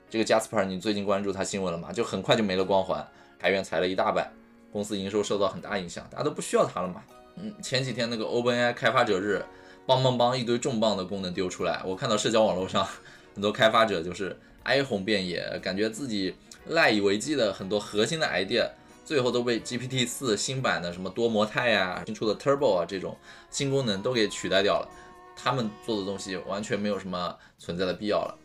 [0.09, 1.91] 这个 Jasper，你最近关注他新闻了吗？
[1.91, 3.05] 就很快就没了光环，
[3.41, 4.31] 裁员裁了一大半，
[4.71, 7.03] 公司营收受到很大影响，大家都不需要它了嘛。
[7.35, 9.43] 嗯，前几天那个 OpenAI 开发者日，
[9.85, 12.87] 邦邦邦一堆重磅的功能丢出来，我看到社交网络上
[13.35, 16.33] 很多开发者就是哀鸿遍野，感觉自己
[16.67, 18.69] 赖以为继的很多核心的 idea，
[19.07, 23.15] 最后都被 GPT 四新版的什么多模态呀、新出的 Turbo 啊这种
[23.49, 24.89] 新功能都给取代掉了，
[25.33, 28.37] 他们做的东西完全没有什么存在的必要了。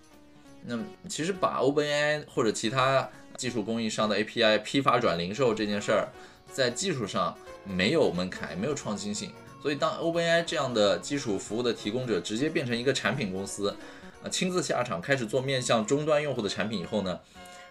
[0.65, 6.09] 那其实把 OpenAI 或者其他技术供应商的 API 批发转零售这件事儿，
[6.53, 9.33] 在技术上没有门槛，没有创新性。
[9.61, 13.77] 所以当 OpenAI 这样的基础服务的提供者直接变成一个产品公司，
[14.23, 17.19] 啊，亲自下场开始做面向终端用户的产品以后呢，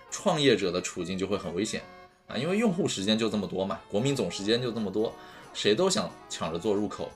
[0.09, 1.81] 创业者的处境就会很危险
[2.32, 5.13] 啊，因为用户时间就这么多嘛，国民总时间就这么多，
[5.53, 7.11] 谁都想抢着做入口。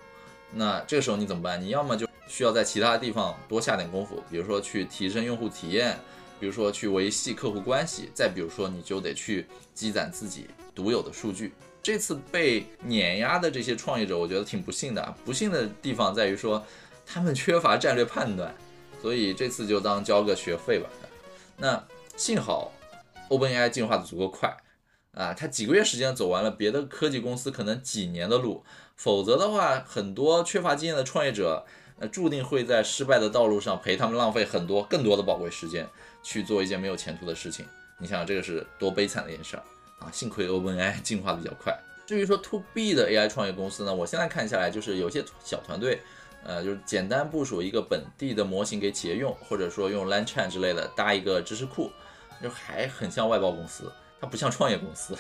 [0.52, 1.62] 那这个时候你怎么办？
[1.62, 5.98] 你要么就需要在其他地方多下点功夫，比如说去提升用户体验，
[6.40, 11.54] 比如说去维系客户关系，再比如说你就得去积攒自己独有的数据。
[11.82, 15.16] 这次被碾压的这些创业者，我觉得挺不幸的。
[15.24, 16.64] 不幸的地方在于说，
[17.06, 18.54] 他们缺乏战略判断，
[19.02, 20.90] 所以这次就当交个学费吧。
[21.58, 21.82] 那
[22.18, 22.72] 幸好
[23.30, 24.56] OpenAI 进化的足够快
[25.16, 28.64] 啊，他几个月时间走完了别的科技公司可能几年的路，
[28.96, 31.66] 否则的话，很多缺乏经验的创业者。
[31.98, 35.88] 那注定会在失败的道路上陪他们浪费很多更多的宝贵时间，
[36.22, 37.66] 去做一件没有前途的事情。
[37.98, 39.64] 你想想，这个是多悲惨的一件事儿
[40.00, 40.12] 啊！
[40.12, 41.74] 幸亏 OpenAI 进化的比较快。
[42.06, 46.02] 至于说 To B 的 AI 创业公司呢，我现在看下来，就是有些小团队，
[46.44, 51.90] 呃，就是简单部署一个本地的模型给企业用，或者说用 LangChain 之类的搭一个知识库，
[52.44, 53.90] 就还很像外包公司，
[54.26, 55.18] 不像创业公司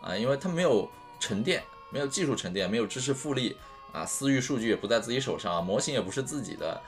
[0.00, 0.88] 啊，因为它没有
[1.18, 3.56] 沉淀，没有技术沉淀，没有知识复利。
[3.92, 6.80] 啊，私域数据也不在自己手上，模型也不是自己的，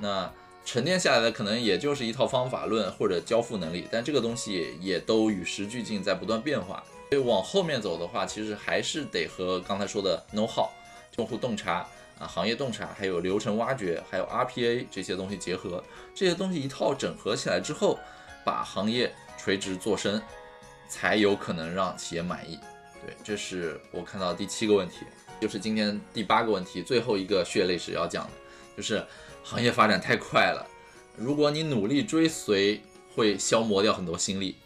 [0.00, 0.32] 那
[0.64, 6.80] 沉淀下来的可能也就是一套方法论或者交付能力，但这个东西也都与时俱进，在不断变化。
[7.10, 10.68] 所以往后面走的话，其实还是得和刚才说的 know how、
[11.16, 11.84] 用户洞察
[12.20, 15.82] 啊、行业洞察，还有流程挖掘，还有 RPA 这些东西结合，
[16.14, 17.98] 这些东西一套整合起来之后，
[18.44, 20.22] 把行业垂直做深，
[20.88, 22.58] 才有可能让企业满意。
[23.04, 25.06] 对，这是我看到第七个问题。
[25.40, 28.30] 就是今天第八个问题，最后一个血泪史要讲的，
[28.76, 29.04] 就是
[29.42, 30.64] 行业发展太快了，
[31.16, 32.80] 如果你努力追随，
[33.12, 34.56] 会消磨掉很多心力。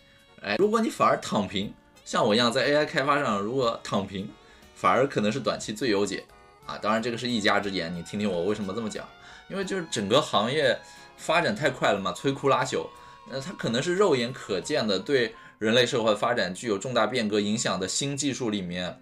[0.42, 1.72] 哎，如果你反而躺平，
[2.04, 4.28] 像我一样在 AI 开发上，如果躺平，
[4.74, 6.24] 反而可能是短期最优解
[6.66, 6.76] 啊。
[6.76, 9.08] 当然，这个是一家之言，你听听我为什么这么讲。
[9.48, 10.78] 因为就是整个行业
[11.16, 12.86] 发展太快了嘛，摧枯拉朽，
[13.30, 18.98] 那它可能是肉眼可见的对人类社会发展具有重大变革影响的新技术里面。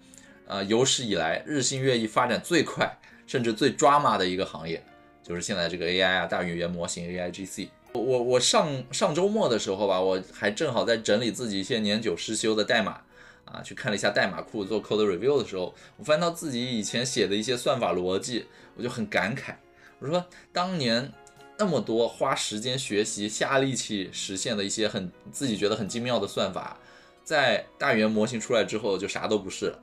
[0.47, 4.83] 呃，有史以来日新月异、发展最快，甚至最抓马的一个行业，
[5.23, 7.69] 就是现在这个 AI 啊，大语言模型 AIGC。
[7.93, 13.01] 我我上上周末的时候吧，我还正好在整理自己一些年久失修的代码
[13.45, 18.45] 啊，去看了一下代码库做 code review 的时候，我翻到自己以前写的一些算法逻辑，
[18.75, 19.55] 我就很感慨。
[19.97, 21.11] 我说当年
[21.57, 26.77] 那么多花时间学习、下力气实现的一些很自己觉得很精妙的算法，
[27.23, 29.79] 在大语言模型出来之后就啥都不是了。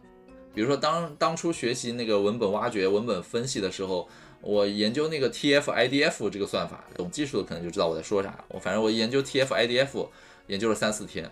[0.55, 4.07] 比如说，当当初学习那个文本挖掘、文本分析的时候，
[4.43, 8.45] 我研究那个 TF-IDF 这个算法，懂技术的可能就知道我在说啥。
[8.49, 10.07] 我反正我研究 TF-IDF
[10.49, 11.31] 研究了三四天，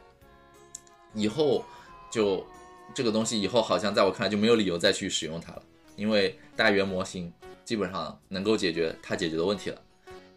[1.13, 1.63] 以后
[2.11, 2.47] 就
[2.95, 5.63] 这个东西以后好像在我看来就没有理由再去使用它了，
[5.97, 7.31] 因为大语言模型
[7.63, 9.79] 基本上能够解决它解决的问题了。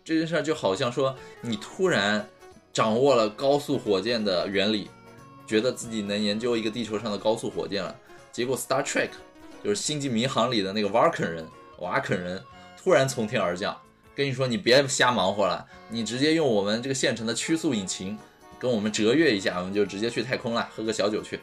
[0.05, 2.27] 这件事儿就好像说你突然
[2.73, 4.89] 掌握了高速火箭的原理，
[5.47, 7.95] 觉得自己能研究一个地球上的高速火箭了。
[8.31, 9.09] 结果，Star Trek
[9.63, 11.47] 就是《星际迷航》里的那个瓦肯人，
[11.77, 12.43] 瓦肯人
[12.81, 13.79] 突然从天而降，
[14.13, 18.17] 跟你说：“你别瞎忙活了，你直接用我们这个现成的曲速引擎，
[18.59, 21.39] 跟我们折跃一下，我们就直接去太空了，喝个小酒去。”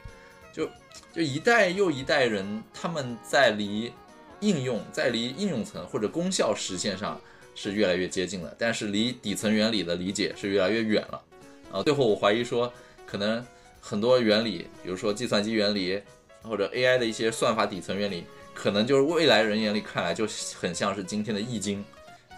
[0.53, 0.69] 就
[1.15, 3.93] 就一代又一代人，他们在离
[4.41, 7.19] 应用，在离应用层或者功效实现上
[7.61, 11.23] 是越来越接近了，但是离底层原理的理解是越来越远了。
[11.73, 12.73] 啊，最后我怀疑说，
[13.05, 13.45] 可能
[13.81, 16.03] 很多原理，比如说计算机原理。
[16.43, 20.27] 或者 AI 的一些算法底层原理，可能就是未来人眼里看来就
[20.59, 21.85] 很像是今天的易经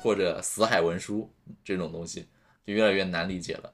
[0.01, 1.31] 或者死海文书
[1.65, 2.27] 这种东西，
[2.67, 3.73] 就越来越难理解了。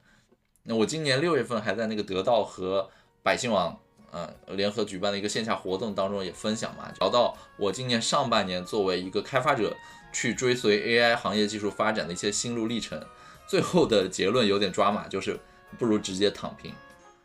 [0.65, 2.91] 那我今年六月份还在那个得到和
[3.23, 3.81] 百姓网
[4.11, 9.75] 呃联合举办的一个线下活动当中也分享嘛，聊到我今年上半年作为一个开发者
[10.13, 13.01] 去追随 AI 行业技术发展的一些心路历程，
[13.47, 15.39] 最后的结论有点抓马，就是
[15.79, 16.73] 不如直接躺平。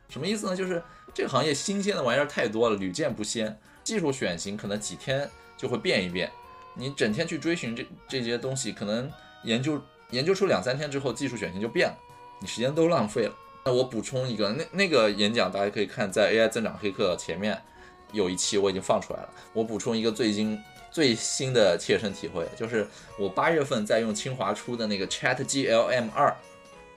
[0.09, 0.55] 什么意思呢？
[0.55, 3.57] 就是这个行业新鲜的玩意儿太多了，屡见不鲜。
[3.83, 6.31] 技术选型可能几天就会变一变，
[6.75, 9.11] 你整天去追寻这这些东西，可能
[9.43, 9.81] 研究
[10.11, 11.97] 研究出两三天之后，技术选型就变了，
[12.39, 13.35] 你时间都浪费了。
[13.65, 17.61] 那我补充一个，那那个演讲大家可以看在 AI 增长黑客前面
[18.11, 19.29] 有一期我已经放出来了。
[19.53, 20.57] 我补充一个最近
[20.93, 22.87] 最新的切身体会，就是
[23.17, 26.27] 我八月份在用清华出的那个 Chat GLM 二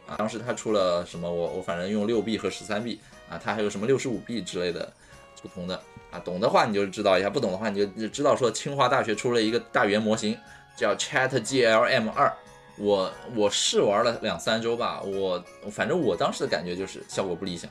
[0.06, 4.92] 啊，当时它出了什么，我我反正用六 B 和十三 B 啊，它还有什么六十五 B 之类的
[5.40, 5.80] 不同的
[6.10, 10.38] 啊，懂的话你就知道一下，不懂的话你就知道说清华大学出了一个大语言模型
[10.76, 12.30] 叫 Chat GLM 二。
[12.78, 17.70] 我我试玩了两三周吧，我反正我当时的感觉就是效果不理想。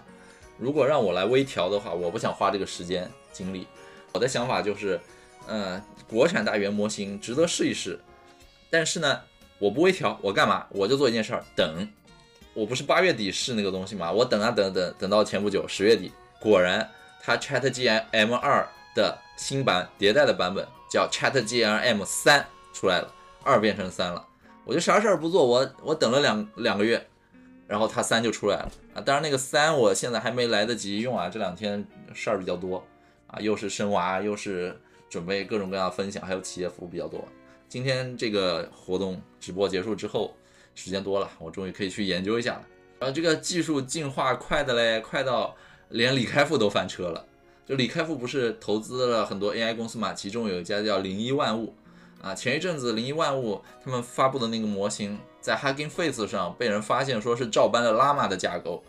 [0.58, 3.68] 如果让我来微调的话，我不想花这个时间精力。
[4.14, 5.00] 我的想法就是，
[5.48, 8.00] 嗯，国产大语言模型值得试一试。
[8.70, 9.22] 但是呢，
[9.60, 10.66] 我不微调，我干嘛？
[10.70, 11.88] 我就做一件事儿，等。
[12.54, 16.90] 我不是八月底试那个东西嘛，我等啊等等，等到前不久十月底，果然
[17.22, 18.66] 它 ChatGPT M2
[18.96, 22.44] 的新版迭代的版本叫 ChatGPT M3
[22.74, 24.26] 出来了，二变成三了。
[24.64, 27.06] 我就啥事儿不做，我我等了两两个月，
[27.68, 29.02] 然后它三就出来了啊！
[29.02, 32.82] 当然那个三我现在还没来得及用啊，这两天事儿比较多
[33.28, 34.80] 啊，又是生娃，又是
[35.10, 37.24] 准备各种各样的分享，还有企业服务比较多。
[37.68, 40.36] 今天这个活动直播结束之后，
[40.76, 42.68] 时间多了，我终于可以去研究一下了。
[43.00, 45.56] 然后这个技术进化快的嘞，快到
[45.90, 47.26] 连李开复都翻车了。
[47.66, 51.74] 就李开复不是投资了很多 AI 公司嘛，其中有一家叫零一万物。
[52.22, 58.84] 啊，前一阵子零一万物他们发布的那个模型，在 Hugging Face 上被人发现说是照搬了 Llama 的架构，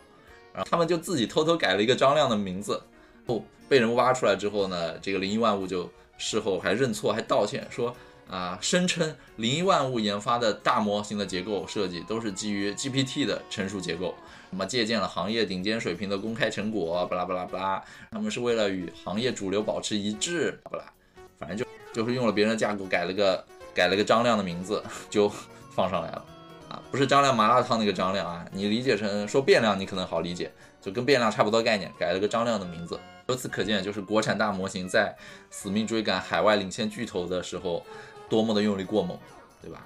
[0.55, 2.81] 然后他们就自己偷偷改了一个张亮的名字，
[3.27, 7.95] 哦，被人挖出来之后呢，这个零一万物就事后还认错还道歉，说
[8.29, 14.15] 啊，声称零一万物研发的大模型的结构设计都是基于 GPT 的成熟结构，
[14.51, 20.85] 什么借鉴了行业顶尖水平的公开成果，巴拉巴拉巴拉，他们是为了与行业主流保持一致，巴拉，
[21.39, 21.67] 反正就。
[21.93, 23.43] 就是用了别人的架构改了个
[23.73, 25.33] 改了个张亮的名字就
[25.71, 26.23] 放上来了
[26.69, 33.01] 啊，不是张亮麻辣烫那个张亮啊，你理解成说变量你可能好理解，就跟变量差不多概念，改了个张亮的名字。
[33.27, 35.17] 由此可见，就是国产大模型在
[35.51, 37.85] 死命追赶海外领先巨头的时候，
[38.29, 39.19] 多么的用力过猛，
[39.61, 39.85] 对吧？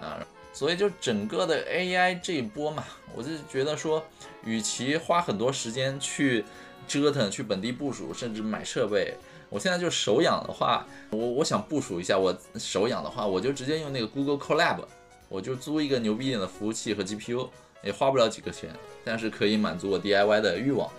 [0.00, 2.84] 啊，所以就整个的 AI 这一波嘛，
[3.14, 4.04] 我就觉得说，
[4.44, 6.44] 与其花很多时间去
[6.86, 9.14] 折腾、去本地部署，甚至买设备。
[9.48, 12.18] 我现在就手痒的话，我我想部署一下。
[12.18, 14.84] 我手痒的话，我就直接用那个 Google Collab，
[15.28, 17.48] 我就租一个牛逼一点的服务器和 GPU，
[17.82, 18.70] 也花不了几个钱，
[19.04, 20.90] 但是可以满足我 DIY 的欲望。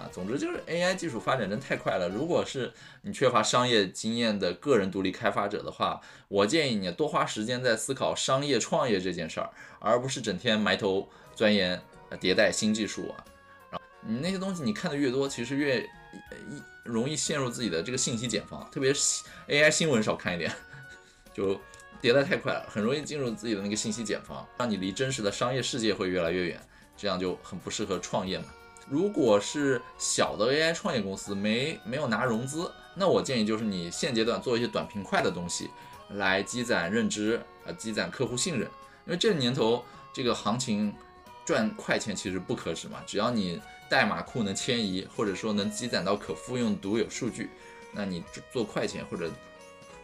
[0.00, 2.08] 啊，总之就是 AI 技术发展真太快了。
[2.08, 2.72] 如果是
[3.02, 11.80] 你缺乏商业经验的个人独立开发者的话，我建议你多花时间在思考商业创业这件事儿，而不是整天埋头钻研
[12.18, 13.24] 迭代新技术啊。
[13.70, 16.62] 然后你那些东西你看的越多，其实越一。
[16.82, 20.50] 容易陷入自己的这个信息茧房，特别是 AI 新闻少看一点，
[21.32, 21.54] 就
[22.02, 26.60] 迭代太快了，很容易进入自己的那个信息茧房，让你离真实的商业世界会越来越远，
[26.96, 28.46] 这样就很不适合创业嘛。
[28.90, 35.70] 如果是小的 AI 创业公司没没有拿融资，那我建议就是你现阶段做一些短平快的东西，
[36.10, 38.68] 来积攒认知啊，积攒客户信任，
[39.06, 39.82] 因为这年头
[40.12, 40.92] 这个行情
[41.46, 43.58] 赚快钱其实不可止嘛，只要你。
[43.90, 47.50] 代码库能迁移，或者说能积攒到可复用独有数据，
[47.92, 48.22] 那你
[48.52, 49.28] 做快钱或者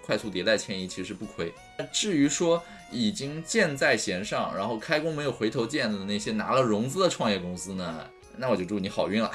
[0.05, 1.55] 快速迭代迁移其实不亏。
[1.93, 2.61] 至于说
[2.91, 8.05] 已经箭在弦上，然后开弓没有回头箭的那些拿了融资的创业公司呢，
[8.37, 9.31] 那我就祝你好运了，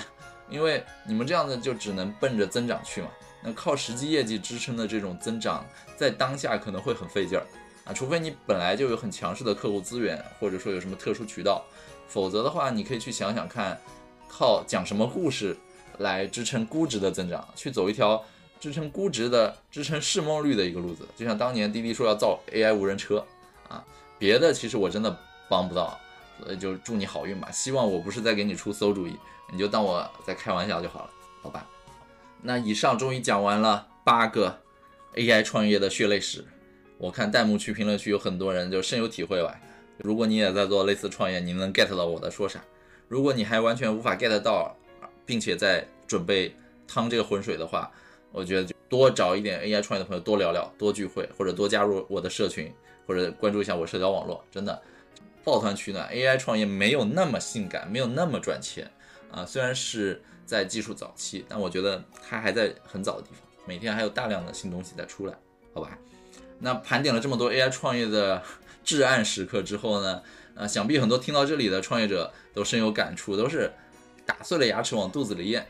[0.49, 3.07] 因为你们这样的就只能奔着增长去嘛。
[3.43, 7.45] 那靠实际业绩支撑的这种增长，在当下可能会很费劲儿
[7.85, 11.65] 啊，除非你本来就有很强势的客户资源，或者说有什么特殊渠道，
[12.07, 13.79] 否则的话，你可以去想想看。
[14.33, 15.57] 靠讲什么故事
[15.97, 17.45] 来支撑估值的增长？
[17.53, 18.23] 去走一条
[18.61, 23.25] 支撑估值的、支撑市梦率的一个路子，就像当年滴滴说要造 AI 无人车
[23.67, 23.83] 啊，
[24.17, 25.13] 别的其实我真的
[25.49, 25.99] 帮不到，
[26.43, 27.49] 所以就祝你好运吧。
[27.51, 29.15] 希望我不是在给你出馊主意，
[29.51, 31.09] 你就当我在开玩笑就好了，
[31.41, 31.67] 好吧？
[32.41, 34.59] 那以上终于讲完了八个
[35.15, 36.43] AI 创业的血泪史，
[36.97, 39.55] 我看弹幕区、评论区有很多人就深有体会吧。
[39.97, 42.59] 如果你也在做类似创业，你能 get 到我在说啥？
[43.07, 44.75] 如果你还完全无法 get 到，
[45.25, 46.55] 并且在准备
[46.87, 47.91] 趟这个浑水的话，
[48.31, 52.73] 我觉得就多找一点 AI 创业的朋友多聊聊，多聚会，或者多加入我的社群，
[53.05, 54.43] 或者关注一下我社交网络。
[54.49, 54.81] 真的，
[55.43, 58.89] 抱团取暖，AI 创业没有那么性感，没有那么赚钱
[59.31, 59.45] 啊。
[59.45, 65.33] 虽然是在技术早期，但我觉得它还在很早的地方，每天还有大量的新东西在出来，
[65.73, 65.97] 好吧？
[66.59, 68.41] 那盘点了这么多 AI 创业的
[68.83, 70.21] 至暗时刻之后呢？
[70.53, 73.71] 啊，想必很多听到这里的创业者都深有感触，都是
[74.25, 75.65] 打碎了牙齿往肚子里咽。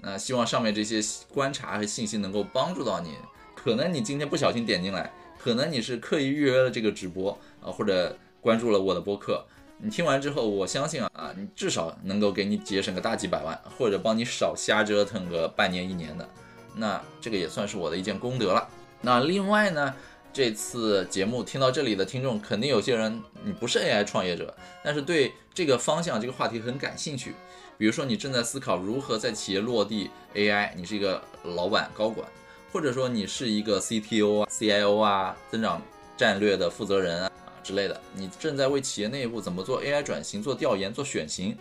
[0.00, 0.98] 那希望上面这些
[1.28, 3.14] 观察和信息能够帮助到你。
[3.54, 9.42] 可能你今天不小心点进来，可能你是刻意预约了这个直播啊，或者关注了我的播客
[9.78, 16.28] 你听完之后，我相信啊，你至少能够给你节省个大几百万，或者帮你少瞎折腾个半年一年的，
[16.76, 18.68] 那这个也算是我的一件功德了。
[19.00, 19.94] 那另外呢，
[20.30, 27.34] 这次节目听到这里的听众，肯定有些人你不是 AI 创业者，但是对这个方向、这个话题很感兴趣。
[27.78, 32.28] 比如说，你正在思考如何在企业落地 AI，你是一个老板、高管，
[32.70, 35.80] 或者说你是一个 CTO 啊、CIO 啊、增长
[36.16, 37.30] 战略的负责人啊
[37.64, 41.56] 之类的，你正在为企业内部怎么做 AI 转型做调研、做选型，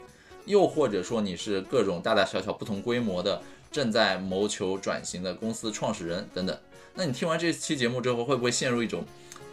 [0.45, 3.41] 又或者说你是各种大大小小不同规模的
[3.72, 6.60] 正在谋求转型的公司创始人等等，
[6.93, 9.06] 那你听完这期节目之后，会不会陷入一种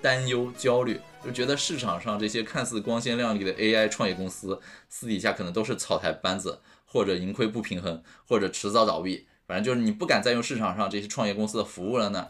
[0.03, 1.01] 担忧、焦虑？
[1.25, 9.27] 就觉得市场上这些看似光鲜亮丽的 AI 创业公司，私底下可能都是草台班子，或者盈亏不平衡，或者迟早倒闭。
[9.47, 12.29] 反正就是你不敢再用市场上这些创业公司的服务了呢。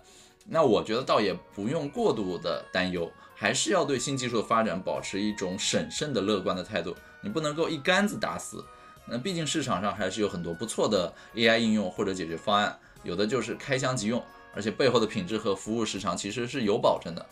[0.53, 6.93] 那我觉得倒也不用过度的担忧，还是要对新技术的发展保持一种审慎的乐观的态度。
[7.21, 8.65] 你不能够一竿子打死。
[9.07, 14.21] 那毕竟市场上还是有很多不错的 AI 应用或者解决方案，有的就是开箱即用，
[14.53, 17.25] 而且背后的品质和服务时长其实是有保证的。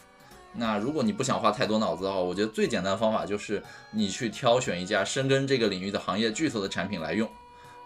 [0.55, 3.61] 那如果你不想花太多脑子的话，我觉得最简单的方法就是
[3.91, 7.29] 你去挑选一家深耕这个领域的行业巨头的产品来用，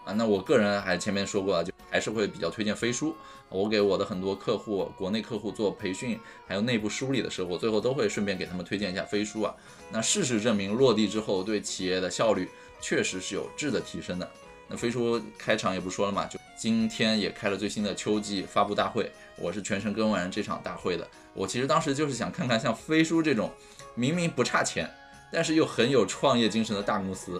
[0.05, 3.15] 啊，那我个人还前面说过了，就还是会比较推荐飞书。
[3.49, 9.53] 我给我的很多客户，国内客户做培训，还有内部梳理的时候，最后都会顺便给他们推荐一下飞书啊。
[9.91, 12.49] 那事实证明，落地之后对企业的效率
[12.81, 14.27] 确实是有质的提升的。
[14.67, 21.07] 那飞书开场也不说了嘛，就今天也开了最新的秋季发布大会，我是全程跟完这场大会的。
[21.35, 23.51] 我其实当时就是想看看像飞书这种
[23.93, 24.89] 明明不差钱，
[25.31, 27.39] 但是又很有创业精神的大公司，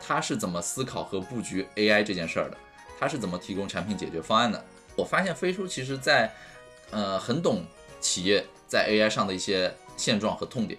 [0.00, 2.56] 它是怎么思考和布局 AI 这件事儿的？
[3.02, 4.64] 它是怎么提供产品解决方案的？
[4.94, 6.32] 我发现飞书其实在，
[6.92, 7.64] 呃，很懂
[8.00, 10.78] 企业在 AI 上的一些现状和痛点，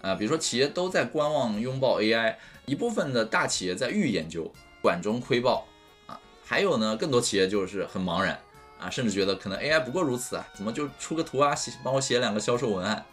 [0.00, 4.50] 啊，比如说企业都在观望拥抱 AI，一部分的大企业在预研究，
[4.80, 5.68] 管中窥豹，
[6.06, 8.40] 啊，还有呢，更多企业就是很茫然。
[8.80, 13.04] 啊，甚至觉得可能 AI 不过如此啊，怎么就出个图啊，写帮我写两个销售文案？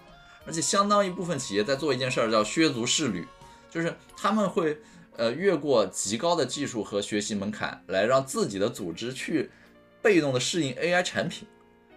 [0.46, 3.28] 而且相当一部分企业在做一件事儿，叫削足适履，
[3.70, 4.78] 就是他们会
[5.18, 9.50] 呃越过极高的技术和学习门槛，来让自己的组织去
[10.02, 11.48] 被动的适应 AI 产品。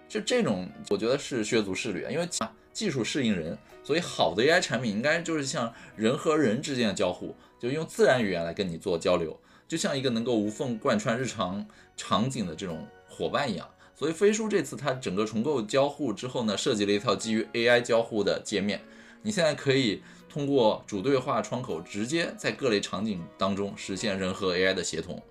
[0.08, 2.28] 就这种，我觉得是削足适履啊，因为
[2.72, 11.66] 技术适应人，所以好的 AI 产品应该就是像人和人之间的交互，就用自然语言来跟你做交流，就像一个能够无缝贯穿日常
[11.96, 12.86] 场景的这种。
[13.10, 18.80] 伙伴一样，所以飞书这次它整个重构交互之后呢，设计了一套基于 AI 交互的界面。
[19.22, 25.22] 你现在可以通过主对话窗口，直接在各类场景当中实现人和 AI 的协同。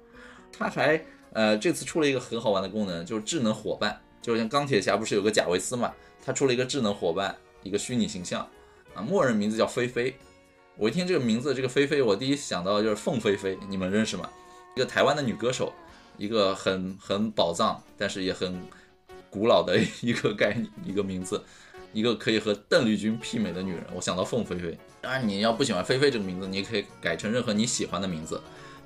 [0.52, 1.02] 它还
[1.34, 4.02] 呃这次出了一个很好玩的功能，就是智能伙伴。
[4.22, 5.94] 就像钢铁侠不是有个贾维斯嘛，
[6.26, 8.48] 他出了一个智能伙伴，一个虚拟形象
[8.94, 10.16] 啊，默认名字叫菲菲。
[10.76, 14.30] 我一听这个名字，这个菲菲，我第一想到就是凤飞飞，你们认识吗？
[14.76, 15.74] 一个台湾的女歌手。
[16.20, 18.60] 一个很很宝藏，但是也很
[19.30, 21.40] 古老的一个概念，一个名字，
[21.94, 23.84] 一个可以和邓丽君媲美的女人。
[23.94, 24.78] 我想到凤飞飞。
[25.02, 28.42] 当然，你要不喜欢菲菲这个名字，你也可以改成任何你喜欢的名字，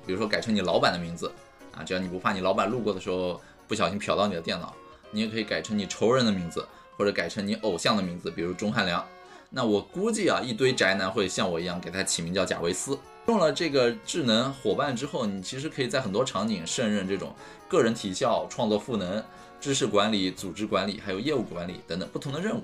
[0.06, 1.30] 比如说改成你老板的名字
[1.76, 4.74] 啊，只要你不怕你老板路过的时候不小心瞟到你的电脑。
[5.10, 9.06] 你也可以改成你仇人的名字，或者改成你偶像的名字，比如钟汉良。
[9.50, 12.98] 那我估计啊，一堆宅男会像我一样给他起名叫贾维斯。
[13.26, 17.34] 用了这个智能伙伴之后，你其实可以在很多场景胜任这种
[17.68, 19.22] 个人提效、创作赋能、
[19.60, 22.62] 知识管理、组织管理，还有业务管理等等不同的任务。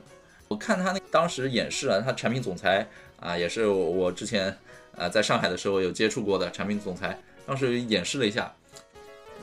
[0.48, 2.88] 我看他那当时演示啊，他产品总裁
[3.20, 4.56] 啊，也是我之前
[4.96, 8.52] 啊在上海的时候有接触过的产品总裁，当时演示了一下。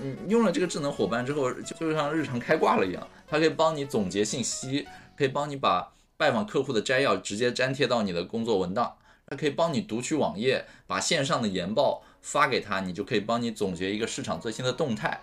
[0.02, 4.86] 嗯，用了这个智能伙伴之后，就像日常开挂了一样，它可以帮你总结信息，
[5.18, 8.98] 可以帮你把拜访客户的摘要直接粘贴到你的工作文档。
[9.28, 15.20] 它可以帮你读取网页，把线上的研报发给他，你就可以帮你总结一个市场最新的动态。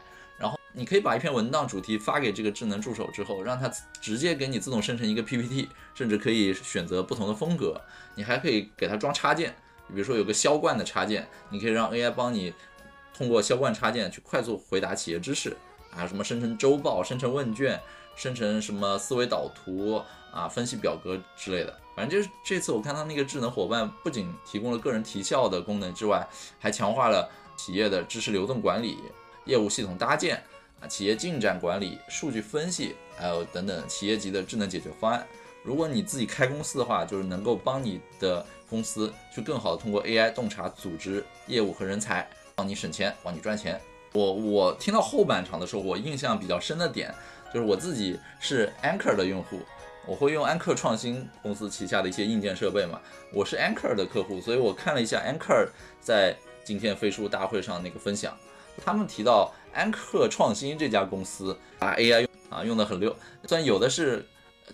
[0.74, 3.70] 你可以把一篇文档主题发给这个智能助手之后，让它
[4.00, 7.80] 直接给你自动生成一个 PPT，甚至可以选择不同的风格。
[8.14, 9.54] 你还可以给它装插件，
[9.88, 12.54] 比如说有个销冠的插件，你可以让 AI 帮你
[13.14, 15.56] 通过销冠插件去快速回答企业知识
[15.94, 17.78] 啊，什么生成周报、生成问卷、
[18.16, 20.02] 生成什么思维导图
[20.32, 21.78] 啊、分析表格之类的。
[21.94, 26.26] 反正就是这次我看到那个智能伙伴，不仅提供了个人提效的功能之外，
[26.58, 28.96] 还强化了企业的知识流动管理、
[29.44, 30.42] 业务系统搭建
[30.88, 35.26] 企业进展管理、数据分析，还有等等企业级的智能解决方案。
[35.62, 43.80] 如果你自己开公司的话，就是能够帮你的公司去更好的通过 AI 洞察组织、业务和人才，帮你省钱，帮你赚钱。
[44.12, 47.14] 我我听到后半场的时候，我印象比较深的点
[47.54, 49.60] 就是我自己是 Anchor 的用户。
[50.04, 53.00] 我会用安克创新公司旗下的一些硬件设备嘛。
[53.32, 55.68] 我是 Anker 的客户，所以我看了一下 Anker
[56.00, 58.36] 在今天飞书大会上那个分享，
[58.84, 63.14] 他们提到安克创新这家公司把 AI 用啊用的很溜，
[63.46, 64.24] 虽然有的是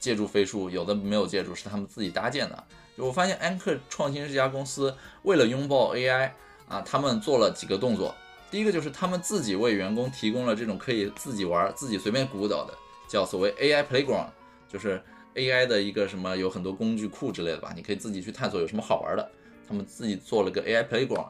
[0.01, 2.65] 借助飞书，有的没有借助，是他们自己搭建的。
[2.97, 6.31] 就我发现安克创新这家公司为了拥抱 AI
[6.69, 8.15] 啊，他们做了几个动作。
[8.51, 12.75] 第一个就是他们自己为员工提供了这种可以自己玩、自己随便鼓捣的，
[13.07, 14.27] 叫所谓 AI Playground，
[14.69, 15.03] 就是
[15.35, 19.31] AI 的一个什么有很多工具库之类的吧，你可以自己去探索有什么好玩的。
[19.69, 21.29] 他们自己做了个 AI Playground，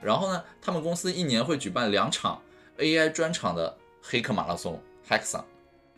[0.00, 2.40] 然后呢，他们公司一年会举办两场
[2.80, 5.44] AI 专场的黑客马拉松 Hackathon，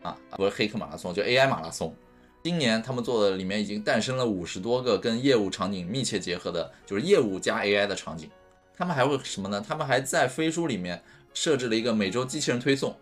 [0.02, 1.94] 啊，不是黑客马拉松，就 AI 马拉松。
[2.42, 8.28] 今年他们做的里面已经诞生了五十多个跟业务场景密切结合的，就是业务加 AI 的场景。
[8.76, 9.64] 他们还会什么呢？
[9.66, 11.00] 他们还在飞书里面
[11.32, 12.96] 设置了一个每周机器人推送，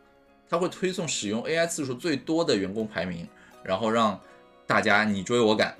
[0.48, 3.26] 他会推送使用 AI 次数最多的员工排名，
[3.62, 4.20] 然后让
[4.66, 5.74] 大家你追我赶，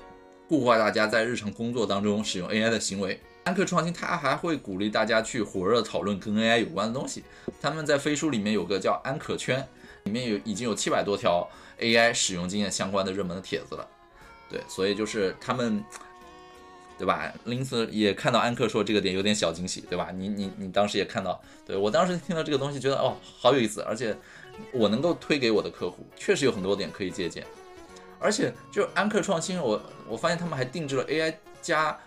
[0.48, 3.20] 固化大家在日常工作当中使用 AI 的行为。
[3.45, 7.24] 安克创新他还会鼓励大家去火热讨论跟 AI 有关的东西。
[7.61, 9.66] 他们在飞书里面有个叫安可圈，
[10.05, 13.88] 里面有已经有七百多条 AI 使用经验相关的热门的帖子了。
[14.49, 15.84] 对，所以就是他们。
[16.99, 17.32] 对吧？
[17.45, 20.11] 林斯也看到安克说这个点有点小惊喜，对吧？
[20.12, 24.14] 你你你当时也看到，对我当时听到这个东西，觉得哦好有意思，而且
[24.70, 27.43] 我能够推给我的客户，确实有很多点可以借鉴。
[28.18, 31.99] 而且就安克创新，我我发现他们还定制了 AI 加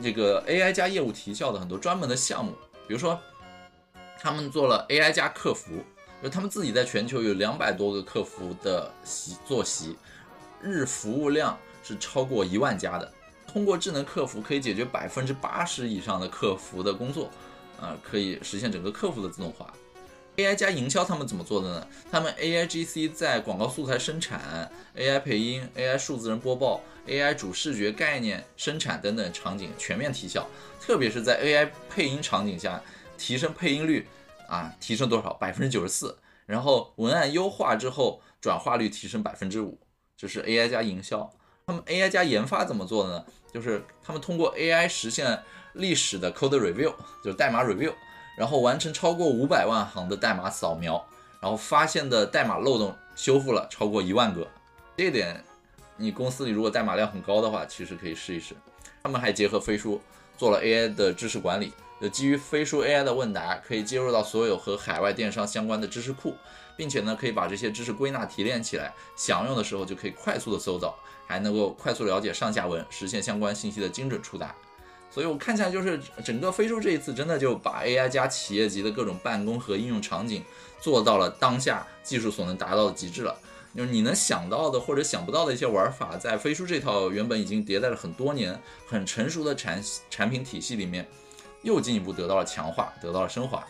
[0.00, 2.52] 这个 AI 加业务提效的很多专门的项目，
[2.86, 3.18] 比如说
[4.20, 5.72] 他们做了 AI 加客服，
[6.22, 9.96] 就他们自己在全球有两百多个客服的席坐席，
[10.62, 13.12] 日服务量是超过一万家的。
[13.46, 17.28] 通过智能客服可以解决百分之八十以上的客服的工作，
[17.78, 19.70] 啊，可以实现整个客服的自动化。
[20.36, 21.86] AI 加营销他们怎么做的呢？
[22.10, 30.46] 他们 AIGC 在广告素材生产、AI 配音、AI 数字人播报、AI 主视觉概念生产等等场景全面提效，
[30.80, 32.82] 特别是在 AI 配音场景下，
[33.18, 34.06] 提升配音率
[34.48, 35.32] 啊，提升多少？
[35.34, 36.16] 百分之九十四。
[36.46, 39.78] 然后文案优化之后，转化率提升百分之五，
[40.16, 41.30] 这是 AI 加营销。
[41.66, 43.24] 他们 AI 加研发怎么做的呢？
[43.52, 45.42] 就是他们通过 AI 实现
[45.74, 46.92] 历史的 code review，
[47.22, 47.92] 就是代码 review，
[48.36, 51.04] 然后完成超过五百万行的代码扫描，
[51.40, 54.46] 然后发现的代码漏洞修复了超过一万个。
[54.96, 55.42] 这点，
[56.02, 58.56] 你公司里如果代码量很高的话，其实可以试一试。
[59.04, 60.00] 他们还结合飞书
[60.36, 66.34] 做了 AI 的知识管理，呃基于飞书 AI 的问答，可以接入到所有和海外电商相关的知识库，
[66.76, 70.98] 并且呢，可以把这些知识归纳提炼起来，想用的时候就可以快速的搜到。
[71.24, 74.54] 还能够快速了解上下文，实现相关信息的精准触达。
[75.10, 80.44] 所以我看起来就是整个飞书这一次真的就把 AI 加企业级的各种办公和应用场景
[80.78, 83.34] 做到了当下技术所能达到的极致了。
[83.74, 91.06] 就是你能想到的或者想不到的一些玩法，在飞书这套原本已经迭代了很多年、很成熟的产产品体系里面，
[91.62, 93.66] 又进一步得到了强化，得到了升华。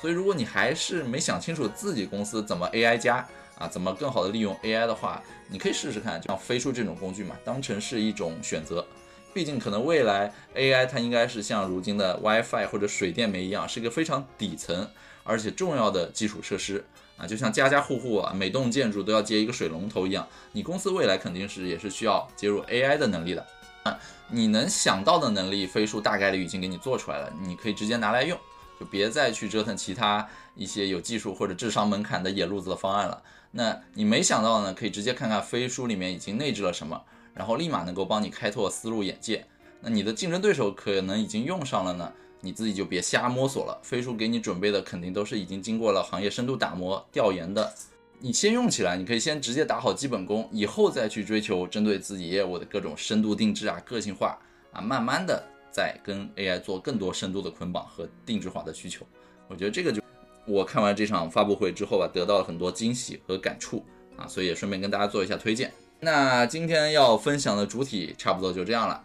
[0.00, 3.26] 所以如果你还是没想清楚自己公司怎么 AI 加，
[3.58, 8.86] 啊，怎么更好的利用 AI 的话，你可以试试看，像飞书这种工具嘛，当成是一种选择。
[9.32, 14.86] 毕竟可能未来 AI 它应该是像如今的 WiFi 或者水电煤一样，是一个非常底层
[15.24, 16.84] 而且重要的基础设施
[17.16, 23.46] 啊，就像家家户户啊，每栋建筑都要接一个水龙头一样，你公司未来肯定是也是需要接入 AI 的能力的
[23.82, 23.98] 啊。
[24.28, 28.38] 你能想到的能力，飞书大概率已经给你做出来了，你可以直接拿来用，
[28.78, 33.22] 就别再去折腾其他一些有技术或者智商门槛的野路子的方案了。
[33.52, 34.74] 那你没想到呢？
[34.74, 37.00] 可以直接看看飞书里面已经内置了什么，
[37.32, 39.46] 然后立马能够帮你开拓思路眼界。
[39.80, 42.12] 那你的竞争对手可能已经用上了呢，
[42.46, 43.76] 你自己就别瞎摸索了。
[43.82, 47.74] 飞书给你准备的肯定都是已经经过了行业深度打磨调研的，
[48.20, 54.38] 你先用起来，你可以先直接打好基本功，以后再去追求针对自己业务的各种深度定制啊、个性化
[54.70, 59.04] 啊，慢慢的再跟 AI 做更多深度的捆绑和定制化的需求。
[59.48, 60.00] 我觉得这个就。
[60.48, 63.84] 我看完这场发布会之后吧，得到了很多惊喜和感触
[64.16, 65.72] 啊，所以也顺便跟大家做一下推荐。
[65.98, 69.02] 那今天要分享的主体差不多就这样了，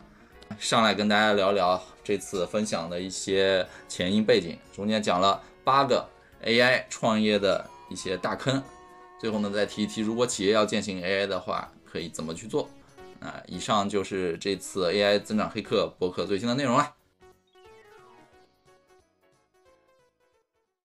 [0.59, 6.07] 上来跟大家聊聊这次分享的一些前因背景，中间讲了八个
[6.43, 8.61] AI 创业的一些大坑，
[9.19, 12.69] 最后呢再提一提，如果企业要践行 AI 的话，可以怎么去做。
[13.19, 16.95] 啊，以上就是这次 AI 增长黑客博客最新的内容了。